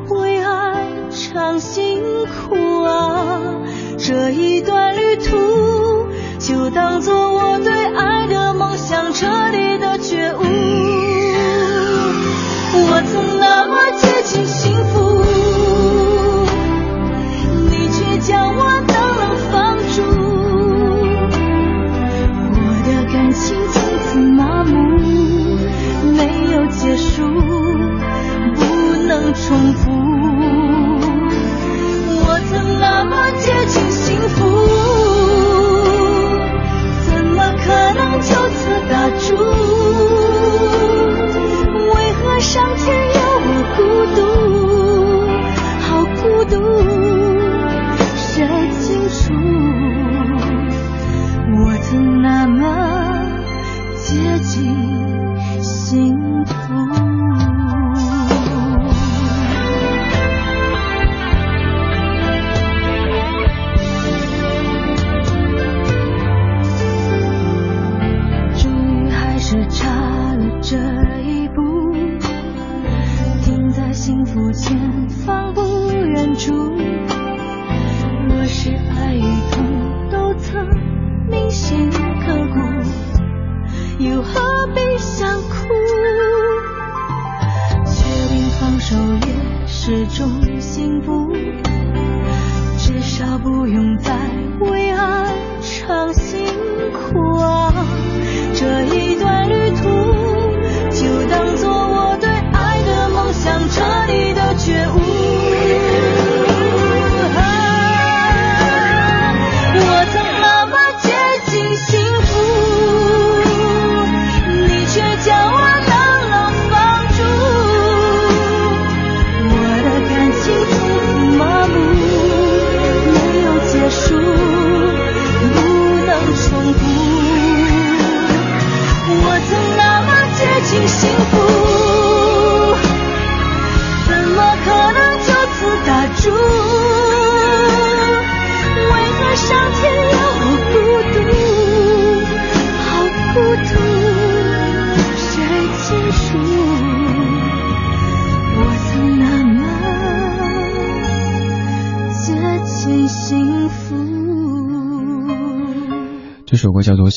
[0.10, 3.62] 为爱尝辛苦啊！
[3.98, 6.08] 这一段旅途，
[6.40, 10.42] 就当做我对爱的梦想彻底的觉悟。
[12.90, 15.22] 我曾那么接近幸福，
[17.70, 20.02] 你却将我冷冷放逐。
[22.52, 22.56] 我
[22.86, 24.74] 的感情从此麻木，
[26.16, 26.20] 没
[26.54, 27.24] 有结束，
[29.34, 29.92] 重复。
[32.20, 34.38] 我曾那么接近幸福，
[37.06, 38.60] 怎么可能就此
[38.90, 39.26] 打住？
[41.94, 43.80] 为何上天要我孤
[44.16, 44.20] 独，
[45.82, 45.88] 好
[46.22, 46.56] 孤独，
[48.16, 48.26] 谁
[48.80, 49.16] 清楚？
[51.60, 52.62] 我曾那么
[53.96, 54.54] 接近
[55.62, 56.17] 幸
[74.38, 76.54] 目前方不远处。
[78.30, 79.22] 若是爱与
[79.52, 79.67] 痛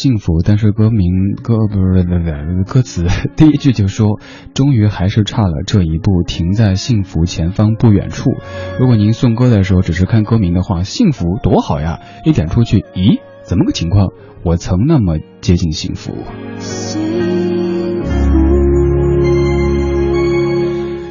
[0.02, 3.04] 幸福，但是歌名歌不是不，歌词
[3.36, 4.18] 第一句就说
[4.54, 8.30] ：“终于还是差了这一步，停在幸福前方不远处。”
[8.80, 11.98] 如果您送歌的时候只是看歌名的话，幸福多好呀！
[12.24, 14.08] 一点出去，咦，怎么个情况？
[14.42, 16.14] 我曾那么接近幸福。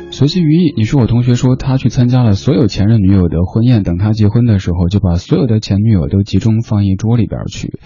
[0.09, 7.79] 随心于意，你说我同学说他去参加了所有前任女友的婚宴，等他结婚的时候就把所有的前女友都集中放一桌里边去。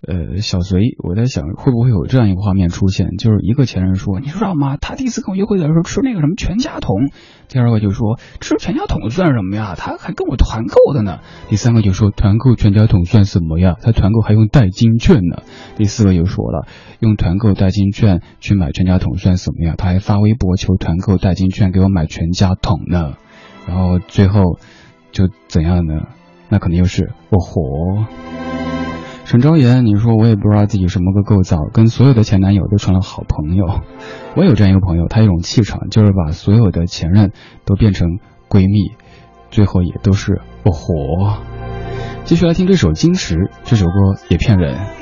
[0.00, 4.76] 呃，小隋，我在想会不会有这样一个画面出现，就是一个前任说，你知道吗？
[4.76, 7.10] 他第一次跟我约会的时候吃那个什么全家桶，
[7.48, 9.74] 第二个就说吃全家桶算什么呀？
[9.76, 11.18] 他还跟我团购的呢。
[11.48, 13.74] 第三个就说团购全家桶算什么呀？
[13.82, 15.42] 他团购还用代金券呢。
[15.76, 16.68] 第四个又说了，
[17.00, 19.74] 用团购代金券去买全家桶算什么呀？
[19.76, 23.14] 他还发微博求团购代金券给我买全家桶呢。
[23.66, 24.58] 然后最后
[25.10, 26.02] 就怎样呢？
[26.50, 28.06] 那肯定又是我活。
[29.28, 33.66] 陈昭言，你说我也不知道自己什么个构造，跟所有的前男友都成了好朋友。
[34.34, 37.32] 我有这样一个朋友，他有一种气场，就是把所有的前任
[37.66, 38.08] 都变成
[38.48, 38.96] 闺蜜，
[39.50, 41.40] 最后也都是不活。
[42.24, 43.92] 继续来听这首《金石》，这首歌
[44.30, 44.97] 也骗人。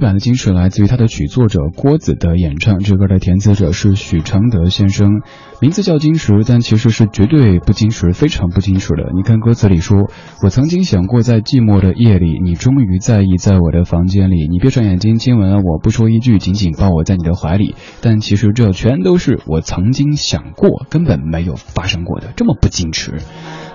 [0.00, 5.20] 版的《金石》来自于他的曲作者郭子的演唱，这歌的填词者是许常德先生，
[5.60, 9.12] 名字叫金石，但其实是绝对不矜持，非常不矜持的。
[9.14, 10.10] 你看歌词里说
[10.42, 23.18] ：“我曾经想过，在寂寞的夜里，你终于在意在我的房间里，你闭上眼睛亲吻了我，不说一句，紧紧抱我在你的怀里。”但其实这全都是我曾经想过，根本没有发生过的，这么不矜持。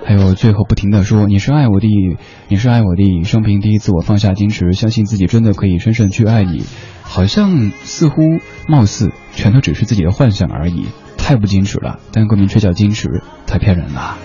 [0.07, 1.87] 还有最后不停的说你是爱我的，
[2.47, 6.63] 你是爱我的，生平第一次我放下矜持，相信自己真的可以深深去爱你，
[7.01, 8.21] 好像似乎
[8.67, 10.85] 貌似全都只是自己的幻想而已，
[11.17, 14.15] 太不矜持了，但歌名却叫矜持，太骗人了。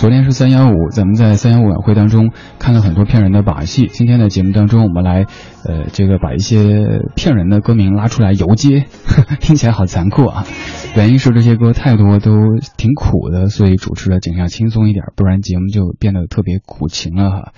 [0.00, 3.86] 昨天是三幺五，咱们在三幺五晚会当中看了很多骗人的把戏。
[3.86, 5.24] 今天的节目当中，我们来，
[5.64, 8.84] 呃，这个把一些骗人的歌名拉出来游街，
[9.40, 10.44] 听起来好残酷啊！
[10.94, 12.32] 原因是这些歌太多都
[12.76, 17.52] 挺苦的，所以主持的尽量轻松一点，不然节目就变得特别苦情了哈。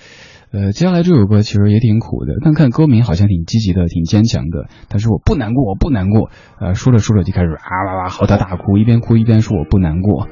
[0.53, 4.67] 呃，接下来这首歌其实也挺苦的，但看歌名好像挺积极的，挺坚强的。
[4.87, 6.29] 但是我不难过，我不难过。
[6.61, 10.27] 呃，说着说着就开始啊哇哇嚎啕大哭，一边哭一边说我不难过。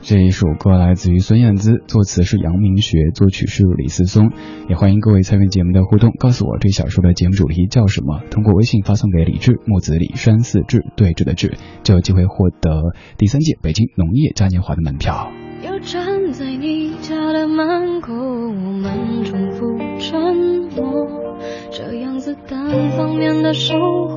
[0.00, 4.30] 这一首歌来自于孙燕姿，作词是杨明学，作曲是李思松。
[4.68, 8.22] 也欢迎各位参与节目的互动，告诉我这小说的节目主题叫什么？
[8.30, 15.30] 通过微信发送给李志，木子李山寺志对峙的志，就有机会获得第三届北京农业嘉年华的门票。
[15.66, 20.36] 又站在你家的门口，我们重复沉
[20.76, 21.38] 默，
[21.70, 24.16] 这样子单方面的守候，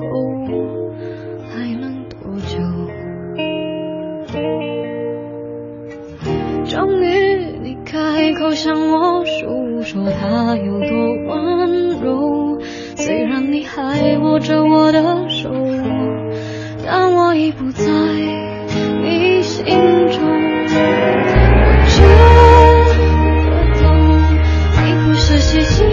[1.49, 2.57] 还能多久？
[6.71, 10.87] 终于你开口向我诉说他有多
[11.27, 12.61] 温柔，
[12.95, 15.51] 虽然你还握着我的手，
[16.85, 17.83] 但我已不在
[19.03, 20.21] 你心中。
[21.43, 21.99] 我真
[23.49, 23.51] 的
[23.81, 23.83] 懂，
[24.85, 25.85] 你不是细心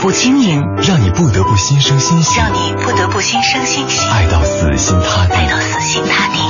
[0.00, 6.40] 舞步轻盈，让你不得不心生欣喜，让你不得不心生欣喜，爱到死心塌地，爱到死心塌地。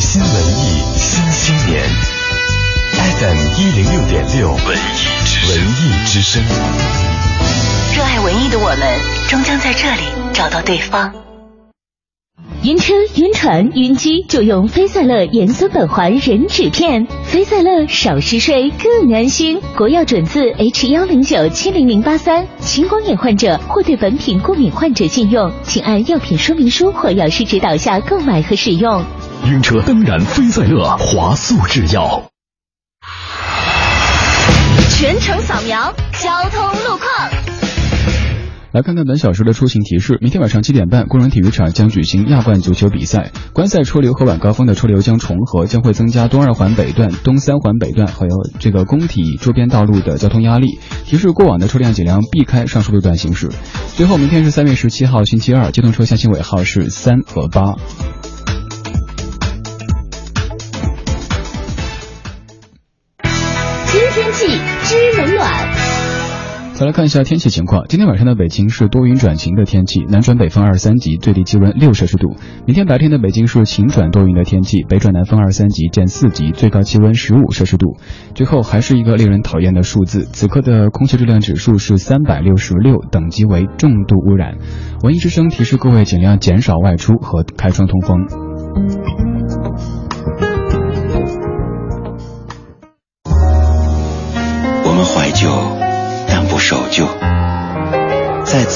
[0.00, 1.82] 新文艺新青年
[2.94, 6.40] ，FM 一零六点六，文艺文艺之声。
[7.96, 10.02] 热爱文艺的我们，终将在这里
[10.32, 11.12] 找到对方。
[12.62, 17.06] 晕车、晕船、晕机，就用菲赛乐盐酸苯环壬酯片。
[17.22, 19.58] 菲赛乐少嗜睡，更安心。
[19.74, 22.46] 国药准字 H 幺零九七零零八三。
[22.58, 29.02] 青光眼患者或对本品过敏患者禁用，请按药品说明书或药师指导下购买和使用。
[29.46, 32.24] 晕车当然菲赛乐华素制药。
[34.90, 37.39] 全程扫描交通路况。
[38.72, 50.78] 来看看本小时的出行提示：明天晚上七点半，工人体育场将举行亚冠足球比赛，观赛车流和晚高峰的车流将重合，将会增加东二环北段、东三环北段还有这个工体周边道路的交通压力。
[51.04, 53.48] 提示过往的车辆尽量避开上述路段行驶。
[53.96, 57.74] 最后，明天是三月十七号星期二，机动车限行尾号是三和八。
[63.86, 64.46] 知天气，
[64.84, 65.09] 知。
[66.80, 72.36] 再来看一下天气情况，今天晚上的北京是多云转晴的天气，南转北风二三级，最低气温六摄氏度。
[72.64, 77.98] 明天白天的北京是晴转多云的天气，北转南风二三级见四级，最高气温十五摄氏度。
[78.34, 84.56] 最后还是一个令人讨厌的数字，此刻的空气质量指数是三百六十六，等级为重度污染。
[85.02, 89.39] 文艺之声提示各位尽量减少外出和开窗通风。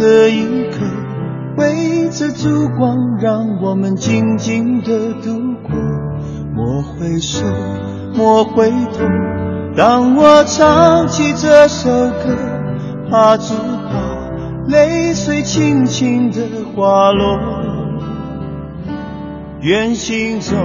[0.00, 0.78] 这一刻，
[1.58, 5.76] 围着烛光，让我们静静的度过。
[6.54, 7.44] 莫回首，
[8.14, 9.04] 莫回头。
[9.76, 12.34] 当我唱起这首歌，
[13.10, 16.40] 怕只怕泪水轻轻的
[16.74, 17.38] 滑落。
[19.60, 20.56] 愿心中。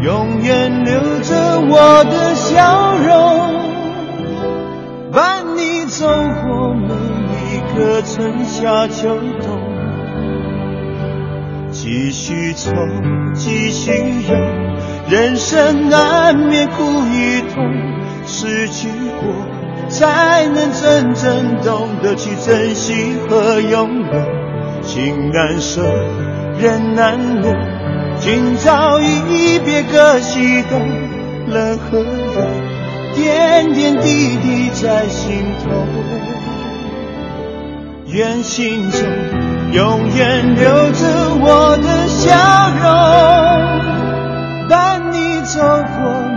[0.00, 3.57] 永远留着我的笑容，
[7.78, 9.08] 一个春夏秋
[9.40, 9.56] 冬。
[11.70, 12.72] 继续愁，
[13.34, 13.92] 继续
[14.28, 14.34] 忧，
[15.08, 17.62] 人生难免苦与痛，
[18.26, 18.88] 失去
[19.20, 24.82] 过才能真正懂得去珍惜和拥有。
[24.82, 25.82] 情难舍，
[26.58, 27.52] 人难留。
[28.18, 30.80] 今朝一别各西东，
[31.46, 32.44] 冷和热，
[33.14, 36.27] 点点滴滴在心头。
[38.10, 39.00] 愿心中
[39.72, 42.34] 永远留着我的笑
[42.80, 42.88] 容，
[44.66, 45.68] 伴你走过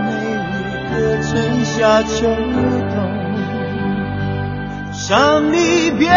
[0.04, 0.92] 每一个
[1.22, 2.26] 春夏秋
[2.92, 2.94] 冬。
[4.92, 6.10] 伤离别，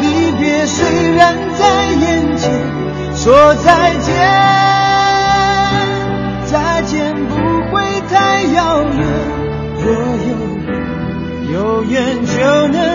[0.00, 2.50] 离别虽然在眼前。
[3.14, 4.10] 说再见，
[6.46, 7.34] 再见不
[7.70, 8.92] 会太遥远。
[9.84, 9.84] 若
[10.26, 10.32] 有
[10.66, 10.72] 缘，
[11.52, 11.92] 有缘
[12.26, 12.32] 就
[12.68, 12.91] 能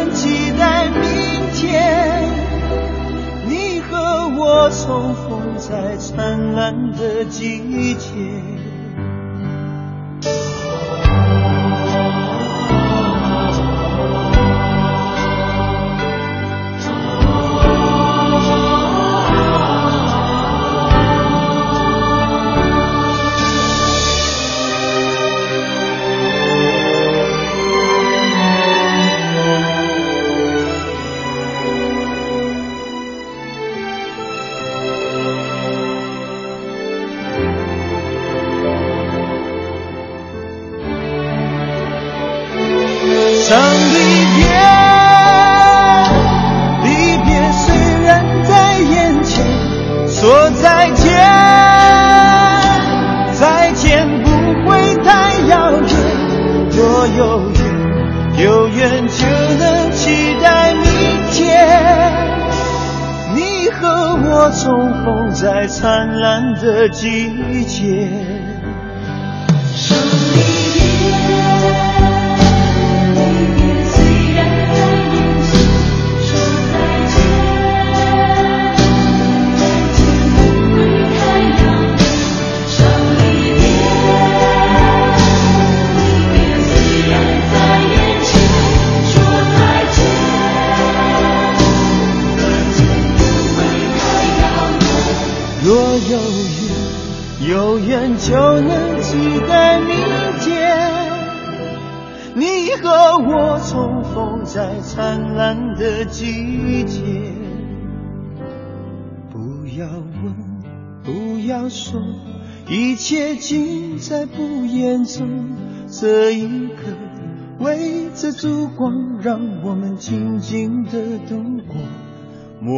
[4.69, 8.56] 重逢在灿烂的季节。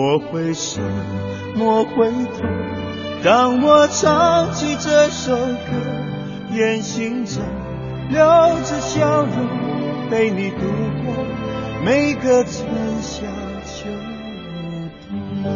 [0.09, 0.81] 莫回首，
[1.55, 2.41] 莫回头。
[3.23, 7.43] 当我唱起这首歌，愿心中。
[8.09, 10.65] 留着笑容陪你度
[11.05, 11.13] 过
[11.85, 12.67] 每个春
[13.01, 13.27] 夏
[13.63, 13.87] 秋
[15.43, 15.51] 冬。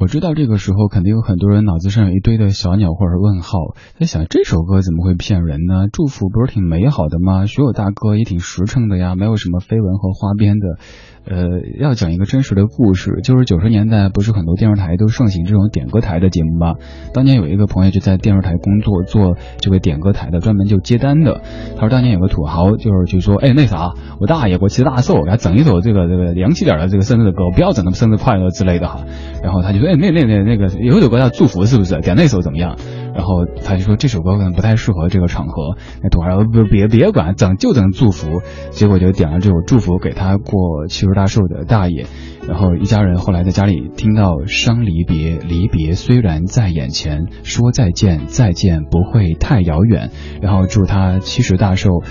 [0.00, 3.56] 我知道这个时候肯定有很多人脑子上有一堆的小鸟或者问号，
[4.00, 5.86] 在想这首歌怎么会骗人呢？
[5.92, 7.46] 祝福不是挺美好的吗？
[7.46, 10.78] 学友大哥也挺实诚的呀，没有什么绯闻和花边的。
[11.26, 16.74] 呃，要讲一个真实的故事，就是九十年代不是很多电视台都盛行这种点歌台的节目吗？
[17.12, 21.40] 当年有一个朋友就在电视台工作，做这个点歌台的，专门就接单的。
[21.76, 29.04] 他说当年有个土豪，就是就说，哎，那啥，我大爷给我骑大寿，给他整一首这个这个洋气点的这个生日的歌，不要整那么生日快乐之类的哈。
[29.42, 31.98] 然后他就说，哎，那那那那个有一首歌叫祝福，是不是？
[32.00, 32.76] 点那首怎么样？
[33.14, 35.76] 然后他就说这首歌可能不太适合这个场合。
[36.02, 38.42] 那土豪不别别管，整就等祝福。
[38.70, 42.06] 结果就点了这首祝福给他过七十大寿的大爷。
[42.46, 50.10] 然后一家人后来在家里听到伤离别，离别虽然在眼前，说再见再见不会太遥远。
[50.42, 52.02] 然后祝他七十大寿，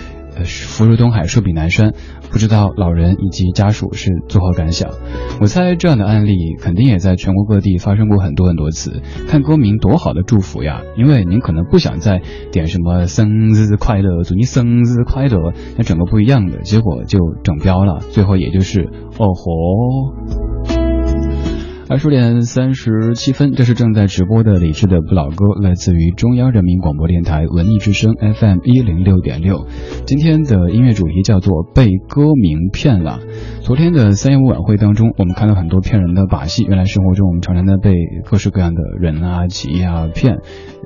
[0.45, 1.93] 福如东海，寿比南山。
[2.31, 4.89] 不知道老人以及家属是作何感想？
[5.39, 9.03] 我猜这样的案例肯定也在全国各地发生过很多很多次。
[9.27, 10.81] 看歌名多好的祝福呀！
[10.97, 18.89] 因为您可能不想再点什么生日快乐，祝你生日快乐，那整个不一样的结果就整标了，最后也就是
[19.19, 20.42] 哦吼。
[21.89, 29.67] 二十点三十七分，这是正在直播的李智的不老歌，来自于中央人民广播电台文艺之声 FM 一零六点六。
[30.05, 33.19] 今天的音乐主题叫做被歌名骗了。
[33.61, 36.63] 昨天的三幺五晚会当中，我们看到很多骗人的把戏。
[36.63, 37.93] 原来生活中我们常常在被
[38.25, 40.37] 各式各样的人啊、企业啊骗。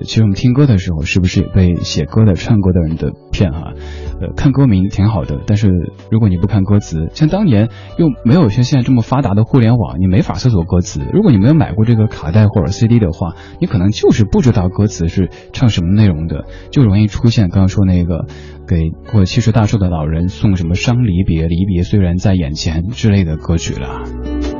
[0.04, 3.74] 其实我们听歌的时候，是不是也被写歌的、唱歌的人的骗哈？
[4.22, 5.70] 呃，看歌名挺好的，但是
[6.10, 11.02] 如果你不看歌词，像当年又没有像现在这么发达的互联网，你没法搜索歌词。
[11.14, 18.26] 如果你没有买过这个卡带或者 CD 的话，你可能就是不知道歌词是唱什么内容的，就容易出现刚刚说那个
[18.68, 24.57] 给过七十大寿的老人送什么伤离别，离别虽然在眼前之类的歌曲了。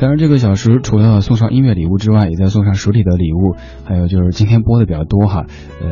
[0.00, 3.54] 当然，这个小时除了送上音乐礼物之外，也在送上实体的礼物。
[3.84, 5.44] 还有就是今天播的比较多哈，
[5.82, 5.88] 呃，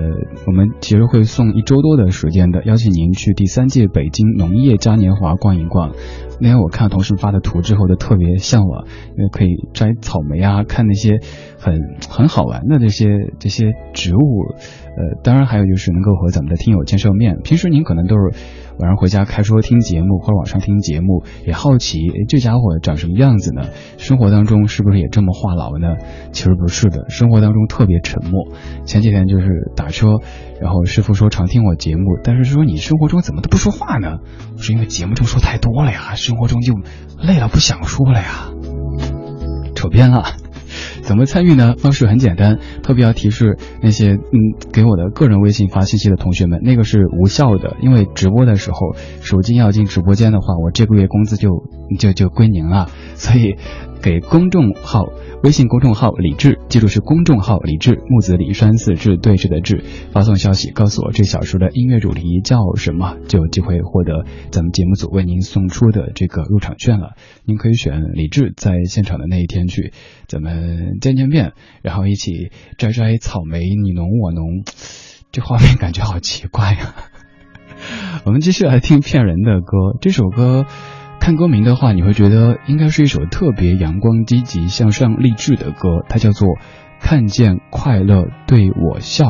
[0.46, 5.92] 我们其实会送一周多的时间的，邀请您去第三届北京农业嘉年华逛一逛。
[6.40, 8.86] 那天我看同事发的图之后，就特别向往，
[9.16, 11.18] 因为可以摘草莓啊，看那些
[11.58, 11.74] 很
[12.08, 13.08] 很好玩的这些
[13.38, 14.54] 这些植物。
[14.98, 17.38] 呃，当然还有就是能够和咱们的听友见上面。
[17.44, 18.36] 平时您可能都是。
[18.80, 23.62] 晚上回家开车听节目或者网上听节目，也好奇，哎，这家伙长什么样子呢？
[23.96, 25.96] 生活当中是不是也这么话痨呢？
[26.30, 28.46] 其实不是的，生活当中特别沉默。
[28.84, 30.20] 前几天就是打车，
[30.60, 34.18] 然后师傅说常听我节目，但是说你生活中怎么都不说话呢？
[34.56, 36.74] 我说因为节目中说太多了呀，生活中就
[37.22, 38.50] 累了不想说了呀，
[39.74, 40.36] 扯偏了。
[41.08, 41.74] 怎么参与呢？
[41.78, 44.20] 方式很简单，特别要提示那些嗯
[44.74, 48.78] 给我的个人微信发信息的同学们，那个是无效的，因为直播的时候
[49.22, 51.64] 手机要进直播间的话，我这个月工资就
[51.98, 53.56] 就就归您了，所以。
[54.00, 55.08] 给公众号
[55.42, 59.82] 微信公众号李志，记住是公众号李志木子李山四志对峙的志，
[60.12, 67.14] 发送消息告诉我这小时的音乐主题叫什么，就有机会获得咱们节目组为您送出的这个入场券了。
[67.44, 69.92] 您可以选李志在现场的那一天去，
[70.28, 71.52] 咱们见见面，
[71.82, 74.64] 然后一起摘摘草莓，你侬我侬，
[75.32, 76.94] 这画面感觉好奇怪呀。
[78.24, 80.66] 我们继续来听骗人的歌，这首歌。
[81.20, 86.04] 看歌名的话，你会觉得应该是一首特别阳光、积极向上、励志的歌。
[86.08, 86.48] 它叫做
[87.00, 89.24] 《看见快乐对我笑》，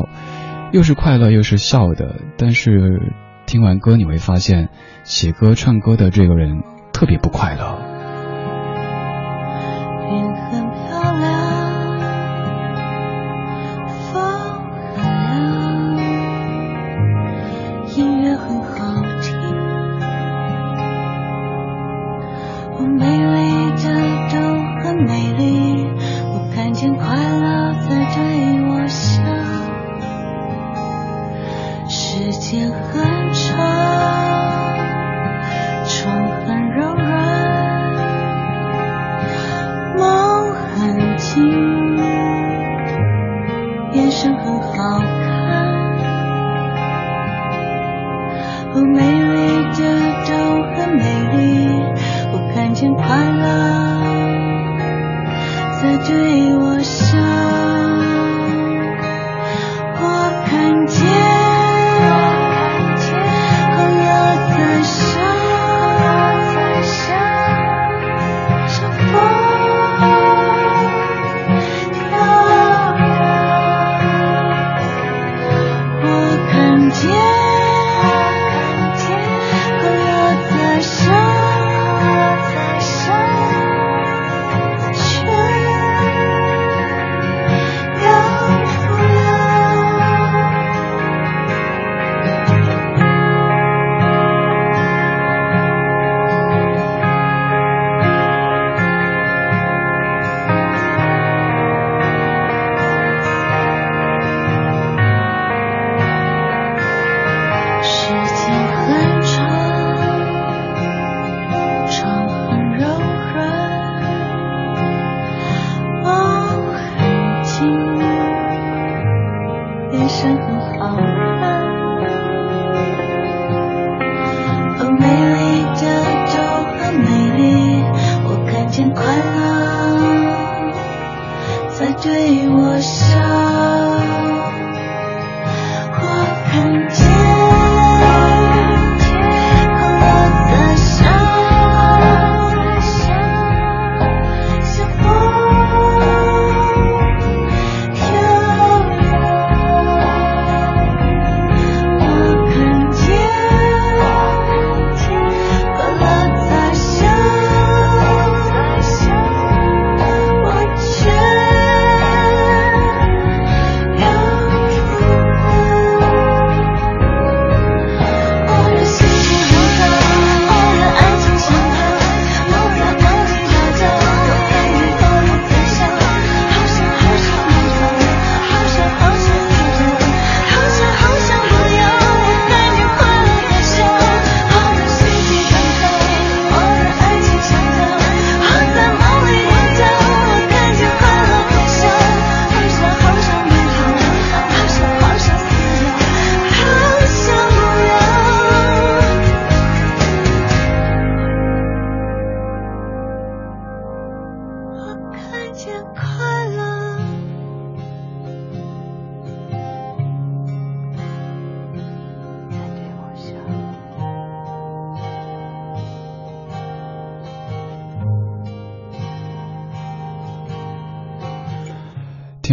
[0.71, 2.21] 又是快乐又是笑的。
[2.37, 3.11] 但是
[3.47, 4.69] 听完歌，你会发现
[5.03, 6.61] 写歌、唱歌的这个人
[6.93, 7.79] 特别不快乐。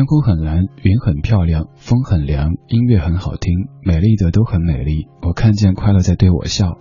[0.07, 3.53] 天空很蓝，云很漂亮，风很凉，音乐很好听，
[3.83, 5.09] 美丽的都很美丽。
[5.21, 6.79] 我看见快乐在对我笑。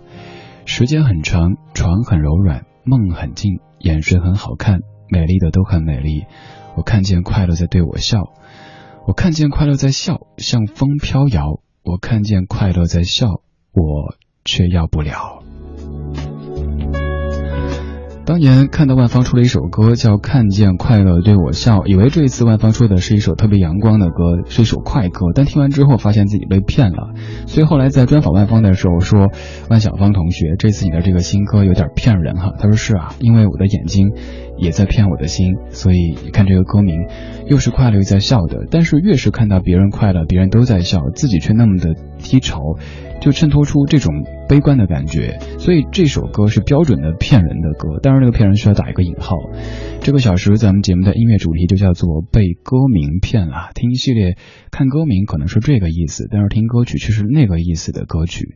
[0.64, 4.78] 时间很长，床很柔软，梦很近，眼神很好看，
[5.10, 6.24] 美丽的都很美丽。
[6.76, 8.32] 我看见快乐在对我笑。
[9.08, 11.58] 我看见快乐在笑，像风飘摇。
[11.82, 13.40] 我看见快乐在笑，
[13.72, 15.42] 我却要不了。
[18.26, 27.14] 当年看到万芳出了一首歌叫《看见快乐对我笑》，以为这一次万芳出的是一首特别阳光的歌，是一首快歌，但听完之后发现自己被骗了。
[27.46, 29.28] 所以后来在专访万芳的时候说
[29.70, 34.10] ：“万小芳同学，这次你的这个新歌有点骗人哈。”他说：“是啊，因为我的眼睛
[34.58, 37.06] 也在骗我的心，所以你看这个歌名
[37.46, 42.58] 又是快乐又在笑的，但是越是看到别人快乐，别人都在笑，自己却那么的低潮。”
[43.26, 47.98] 就衬托出这种悲观的感觉，所以这首歌是标准的骗人的歌。
[48.00, 49.36] 当然，那个骗人需要打一个引号。
[50.00, 53.70] 这个小时咱们节目的音乐主题就叫做被歌名骗了。
[53.74, 54.36] 听系列
[54.70, 58.54] 看歌名可能是这个意思，但是听歌曲却是那个意思的歌曲。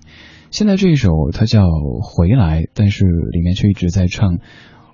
[0.52, 1.66] 现在这一首它叫
[2.04, 4.38] 回来，但是里面却一直在唱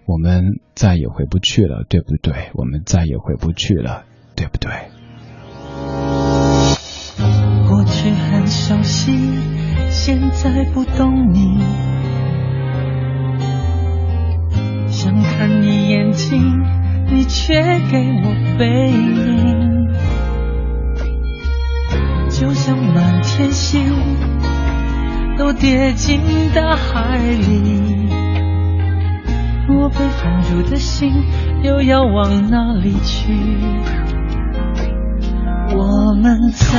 [0.07, 2.49] 我们再也回不去了，对不对？
[2.55, 4.05] 我们再也回不去了，
[4.37, 4.71] 对不对？
[7.69, 9.13] 过去很熟悉，
[9.91, 11.59] 现在不懂你。
[14.89, 16.63] 想看你眼睛，
[17.11, 17.55] 你却
[17.91, 19.89] 给我背影，
[22.31, 23.85] 就像满天星
[25.37, 26.21] 都跌进
[26.55, 28.09] 大海里。
[29.69, 31.13] 我被封住的心，
[31.63, 33.33] 又要往哪里去？
[35.75, 36.79] 我们在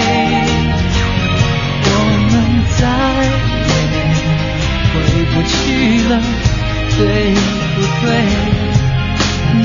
[5.33, 5.55] 回不去
[6.09, 6.21] 了，
[6.97, 7.01] 对
[7.75, 8.07] 不对？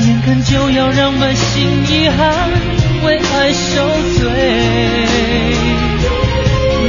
[0.05, 2.49] 眼看就要让满心遗憾
[3.03, 3.85] 为爱受
[4.17, 4.29] 罪，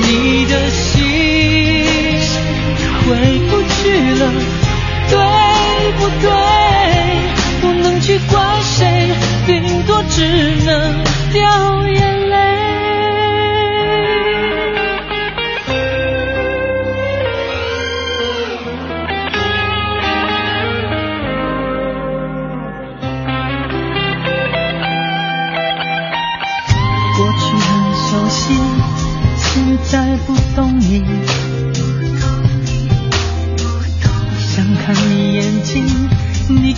[0.00, 0.94] 你的心
[3.02, 3.06] 回
[3.50, 3.78] 不去
[4.14, 4.22] 了，
[5.10, 5.16] 对
[5.98, 6.28] 不对？
[7.60, 9.10] 不能去怪谁，
[9.46, 10.22] 顶多只
[10.64, 11.02] 能
[11.32, 12.07] 掉眼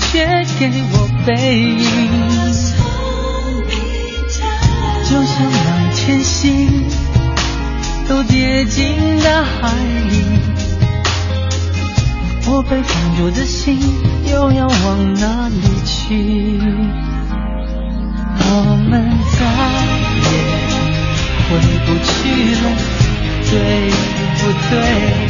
[0.00, 0.94] 却给我
[1.24, 1.84] 背影，
[5.04, 6.38] 就像满天星
[8.08, 9.74] 都跌进大海
[10.08, 10.12] 里。
[12.46, 13.78] 我被放逐的心
[14.26, 16.58] 又要往哪里去？
[18.52, 18.52] 我
[18.90, 18.90] 们
[19.38, 19.38] 再
[20.26, 20.28] 也
[21.46, 21.48] 回
[21.86, 22.10] 不去
[22.56, 22.64] 了，
[23.48, 23.52] 对
[24.38, 24.40] 不
[24.70, 25.29] 对？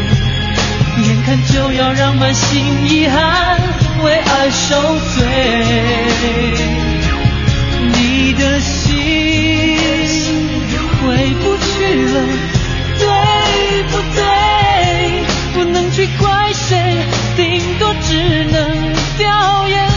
[1.21, 3.59] 眼看就要让满心遗憾
[4.03, 4.81] 为爱受
[5.15, 5.23] 罪，
[7.93, 9.77] 你的心
[10.99, 12.23] 回不去了，
[12.97, 13.05] 对
[13.83, 14.23] 不对？
[15.53, 16.97] 不能去怪谁，
[17.35, 19.90] 顶多只能掉眼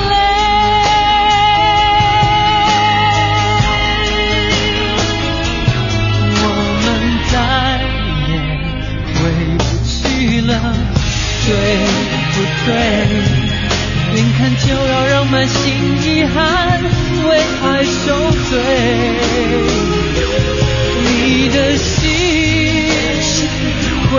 [12.66, 12.74] 对？
[14.14, 16.80] 眼看就要让满心遗憾
[17.28, 18.52] 为爱受罪，
[21.02, 22.02] 你的心
[24.12, 24.14] 回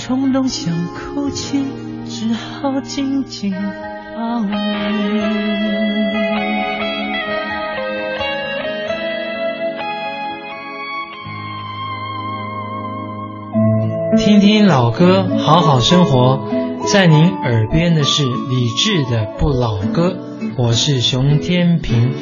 [0.00, 1.62] 冲动想哭泣，
[2.08, 3.52] 只好静静。
[14.16, 16.48] 听听老歌，好好生活。
[16.86, 20.16] 在您耳边的是李志的《不老歌》，
[20.56, 22.14] 我是熊天平。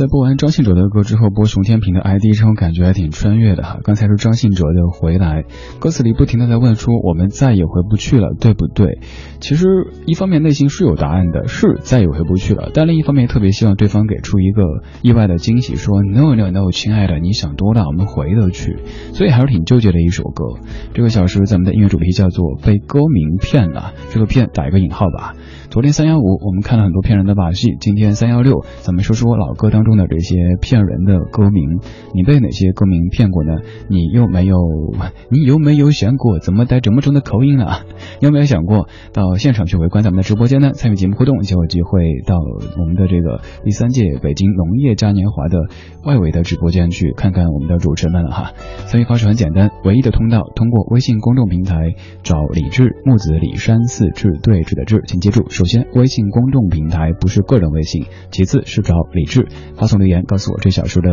[0.00, 3.80] 在播完张信哲的歌之后，播熊天平的 ID，这种感觉还挺穿越的哈。
[3.84, 5.42] 刚才是张信哲的《回来》，
[5.78, 8.98] 歌词里不停的在问说我们再也回不去了，对不对？
[9.40, 9.66] 其实
[10.06, 14.62] 一方面内心是有答案的，是再也回不去了，但另一方面特别希望对方给出一个
[15.02, 18.78] 意外的惊喜，说 No No No，亲爱的，你想多了，我们回得去。
[19.12, 20.46] 所以还是挺纠结的一首歌。
[20.94, 25.34] 这个小时咱们的音乐主题叫做被歌名骗了，这个骗打一个引号吧。
[25.70, 27.76] 昨天三幺五，我们看了很多骗人的把戏。
[27.78, 31.78] 今天三幺六，咱们说说老歌当中的这些骗人的歌名。
[32.12, 33.52] 你被哪些歌名骗过呢？
[33.88, 34.56] 你有没有？
[35.30, 37.84] 你有没有想过怎么带这么重的口音啊？
[38.18, 40.72] 你 有没有想过到现场去围观咱们的直播间呢？
[40.72, 45.56] 参与节目互动，就有机会到我们的这个第三届北京农业嘉年华的
[46.04, 48.52] 外围的直播间去看看我们的主持人们了哈。
[48.86, 51.94] 参与方式很简单，唯一的通道通过微信公众平台
[52.24, 55.44] 找李志木子李山四志对峙的志，请记住。
[55.60, 59.46] 首先，微信公众平台不是个人微信；其次是找李志，
[59.76, 61.10] 发送留言告诉我这小时的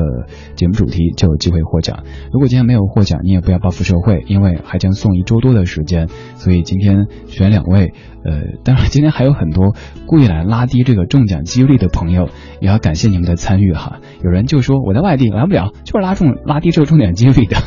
[0.56, 2.06] 节目主题，就有机会获奖。
[2.32, 6.07] 如果今天没有获奖，你也不要报复社会，因为还将送一周多的时间。
[6.36, 7.91] 所以今天选两位，
[8.24, 9.76] 呃，当然今天还有很多
[10.06, 12.30] 故意来拉低这个中奖几率的朋友，
[12.61, 13.99] 也要感谢你们的参与哈。
[14.24, 17.57] 有人就说我在外地来不了，就是拉中拉低这个中奖几率的。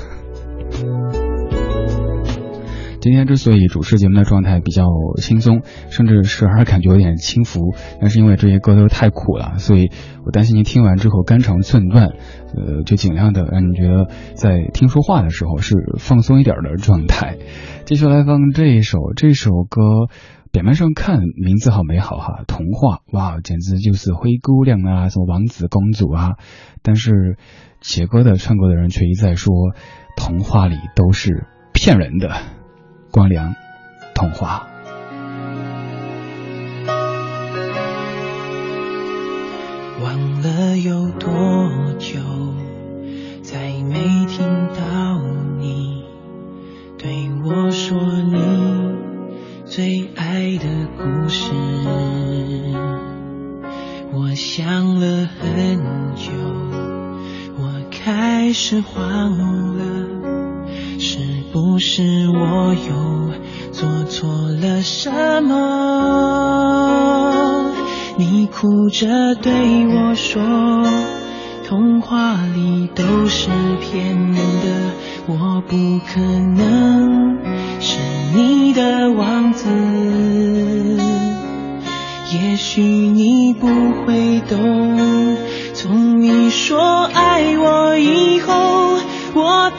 [3.00, 4.84] 今天之所以主持节目的状态比较
[5.22, 9.90] 轻松，甚至时而感觉有点轻浮，那是因为这些歌都太苦了，所以
[10.26, 17.38] 我担心您听完之后肝肠寸断，呃，就尽量的让你觉得在听说话的时候是放松一点的状态。
[17.86, 19.80] 继续来放这一首，这首歌
[20.52, 26.32] 表面上看名字好美好哈，童话哇，简直就是灰姑娘啊，什么王子公主啊，
[26.82, 27.38] 但是
[27.80, 29.54] 写歌的唱歌的人却一再说，
[30.18, 32.59] 童话里都是骗人的。
[33.10, 33.52] 光良，
[34.14, 34.68] 童话。
[40.00, 41.28] 忘了有多
[41.98, 42.20] 久，
[43.42, 45.18] 再没听到
[45.58, 46.04] 你
[46.98, 48.38] 对我说你
[49.64, 51.50] 最爱的故事。
[54.12, 55.78] 我想了很
[56.14, 56.30] 久，
[57.58, 59.84] 我开始慌了，
[61.02, 61.18] 是
[61.50, 63.32] 不是我又
[63.72, 64.28] 做错
[64.60, 65.10] 了什
[65.42, 65.56] 么？
[68.18, 69.50] 你哭着对
[69.86, 70.42] 我说，
[71.66, 73.48] 童话里都是
[73.80, 74.92] 骗人的，
[75.26, 77.38] 我不可能
[77.80, 77.98] 是
[78.34, 79.70] 你的王子。
[82.32, 83.66] 也许你不
[84.04, 84.58] 会懂，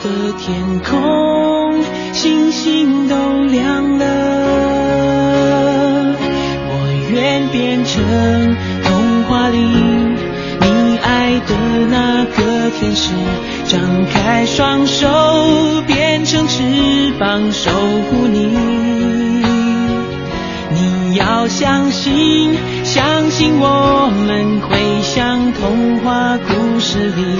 [0.03, 0.09] 的
[0.39, 1.83] 天空
[2.13, 3.15] 星星都
[3.45, 4.05] 亮了。
[6.67, 6.73] 我
[7.11, 8.03] 愿变成
[8.83, 11.55] 童话里你爱的
[11.89, 13.13] 那个天使，
[13.67, 13.79] 张
[14.11, 15.07] 开双手
[15.85, 16.63] 变成翅
[17.19, 18.57] 膀守护你。
[20.73, 27.37] 你要相信，相信我们会像童话故事里，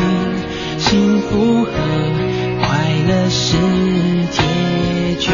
[0.78, 1.72] 幸福和
[3.07, 3.57] 了是
[4.32, 5.32] 结局。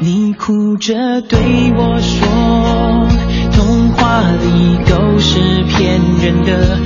[0.00, 1.38] 你哭着对
[1.76, 2.98] 我说。
[3.58, 6.78] 童话里都是骗人的，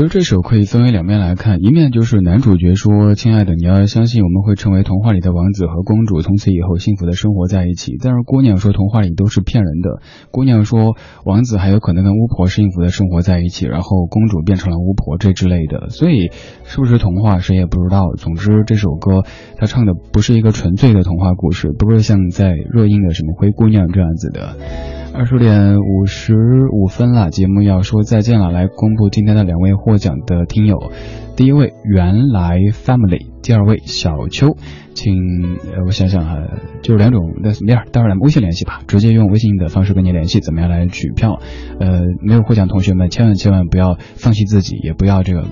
[0.00, 10.00] 其实这首可以分为两面来看，一面就是男主角说：“亲爱的，你要相信我们会成为童话里的王子和公主，从此以后幸福的生活在一起。”但是姑娘说童话里都是骗人的，
[10.30, 10.96] 姑娘说
[11.26, 15.90] 王子还有可能跟巫婆幸福的生活在一起，然后公主变成了巫婆这之类的。
[15.90, 16.30] 所以
[16.64, 18.06] 是不是童话谁也不知道。
[18.16, 19.24] 总之这首歌
[19.58, 24.56] 他唱的不是一个纯粹的童话故事，不是像在热映的什么灰姑娘这样子的。
[25.12, 26.34] 二十点五十
[26.72, 30.92] 五分了，节目要说再见了，来公布今天的两位获奖的听友。
[31.40, 34.58] 第一位原来 family，第二位小秋，
[34.92, 35.14] 请
[35.72, 36.36] 呃我想想啊，
[36.82, 41.40] 就两种那什么样，待会儿们微信联系吧，直接用微信的方式跟你联系，怎么样来取票？
[41.80, 45.48] 呃，没有获奖同学们千万千万不要放弃自己，也不要这个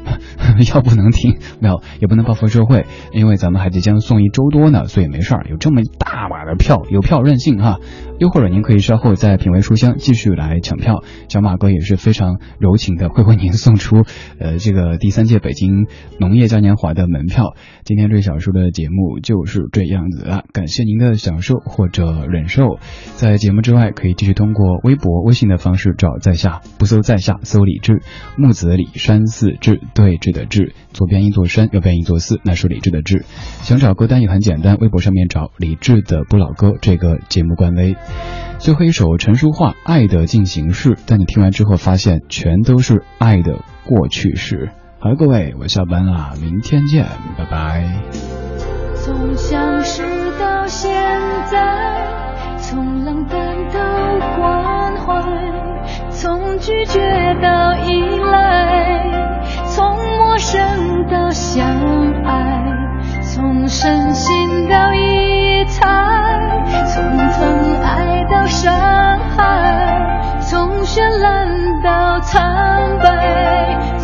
[0.74, 2.84] 药不能停，没有也不能报复社会，
[3.14, 7.78] 因为咱们还即将送一周多呢，所以没事儿，有这么一大把的票，有票任性哈。
[8.18, 14.02] 又或者您可以稍后在品味书香继续来抢票，小马哥也是非常柔情的，会为您送出
[14.40, 15.77] 呃这个第三届北京
[16.18, 17.54] 农业嘉年华的门票。
[17.84, 22.78] 今天这小叔的节目就是这样子啊，感谢您的享受或者忍受。
[23.16, 28.02] 在节目之外，可以继续通过微博、微信的方式找在下，不搜在下，搜李志，
[28.36, 33.24] 木子李山寺志，对峙的志，左边一座山，右边一座寺，那是李志的志。
[33.62, 37.96] 想找歌单也很简单，微博上面找李志的不老歌这个节目官微。
[38.58, 44.70] 最后一首陈淑桦《爱的进行式》，但你听完之后发现全都是爱的过去式。
[45.00, 47.06] 好了，各位，我下班了，明天见，
[47.38, 47.84] 拜拜。
[48.96, 50.02] 从相识
[50.40, 50.90] 到现
[51.48, 52.04] 在，
[52.56, 53.38] 从冷淡
[53.72, 53.78] 到
[54.36, 55.22] 关怀，
[56.10, 56.98] 从拒绝
[57.40, 61.64] 到依赖，从陌生到相
[62.24, 62.60] 爱，
[63.22, 65.86] 从深信到疑猜，
[66.88, 68.74] 从疼爱到伤
[69.36, 73.97] 害，从绚烂到苍白，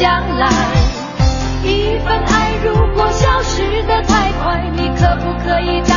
[0.00, 0.48] 将来？
[1.62, 5.94] 一份爱如果消失的太快，你可不可以找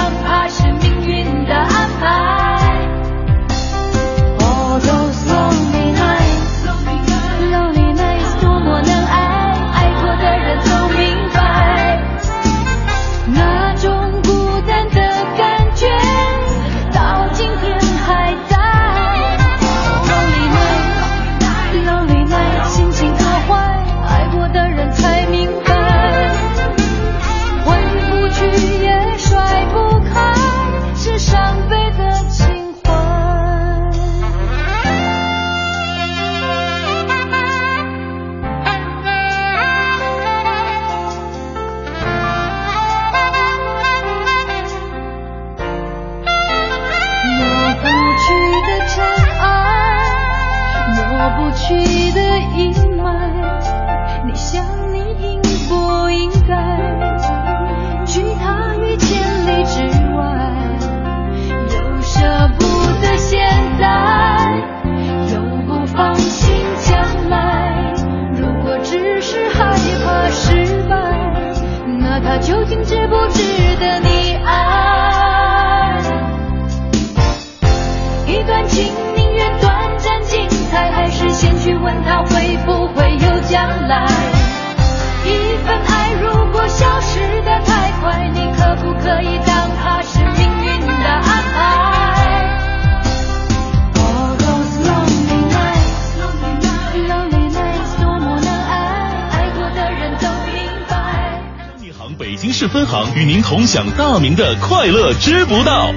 [103.74, 105.92] 享大明的快乐知不道。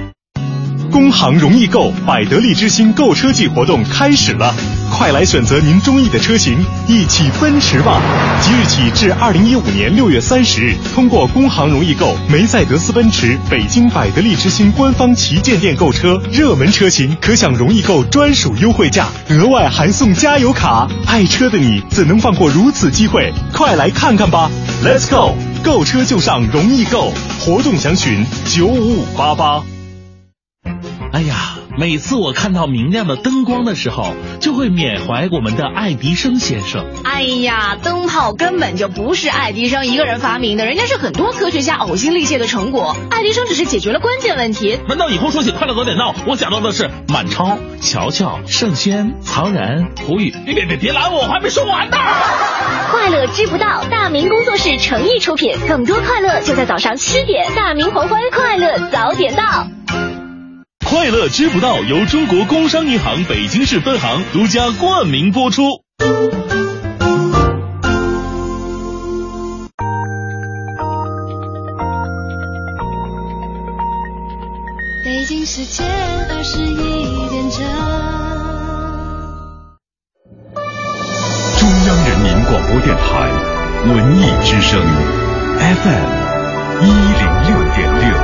[0.91, 4.51] 工行容易购百得利之星购车季活动开始了，
[4.89, 8.01] 快来选择您中意的车型，一起奔驰吧！
[8.41, 20.87] 即日起至二零一五年六月三十日，通过工行容易购梅赛德斯奔驰北京百得利之星官方旗舰店购车，热门车型可享容易购专属优惠价，额外还送加油卡。
[21.05, 23.31] 爱车的你怎能放过如此机会？
[23.53, 24.49] 快来看看吧
[24.83, 27.13] ！Let's go，购车就上容易购，
[27.47, 29.63] 活动详询九五五八八。
[31.13, 36.85] 哎呀，每次我看到明亮的灯光的时候，就会缅怀我们的爱迪生先生。
[37.05, 42.97] 哎呀，灯泡根本就不是爱迪生一个人发明的，人家是很多科学家呕心沥血的成果。
[43.11, 44.77] 爱迪生只是解决了关键问题。
[44.89, 50.35] 难道以后说起快乐早点到，我想到的是满超、乔乔、盛轩、曹然、胡宇？
[50.45, 51.95] 别别别别拦我，我还没说完呢！
[52.99, 59.67] 快乐知不道，大明工作室诚意出品，更多快乐就在早上七点，大明黄昏快乐早点到。
[60.83, 65.61] 快乐知不道由中国工商银行北京市分行独家冠名播出。
[75.05, 75.85] 北京时间
[76.35, 78.26] 二十一点整。
[82.87, 83.29] 电台
[83.83, 84.81] 文艺之声
[85.59, 86.09] ，FM
[86.81, 88.17] 一零六点六。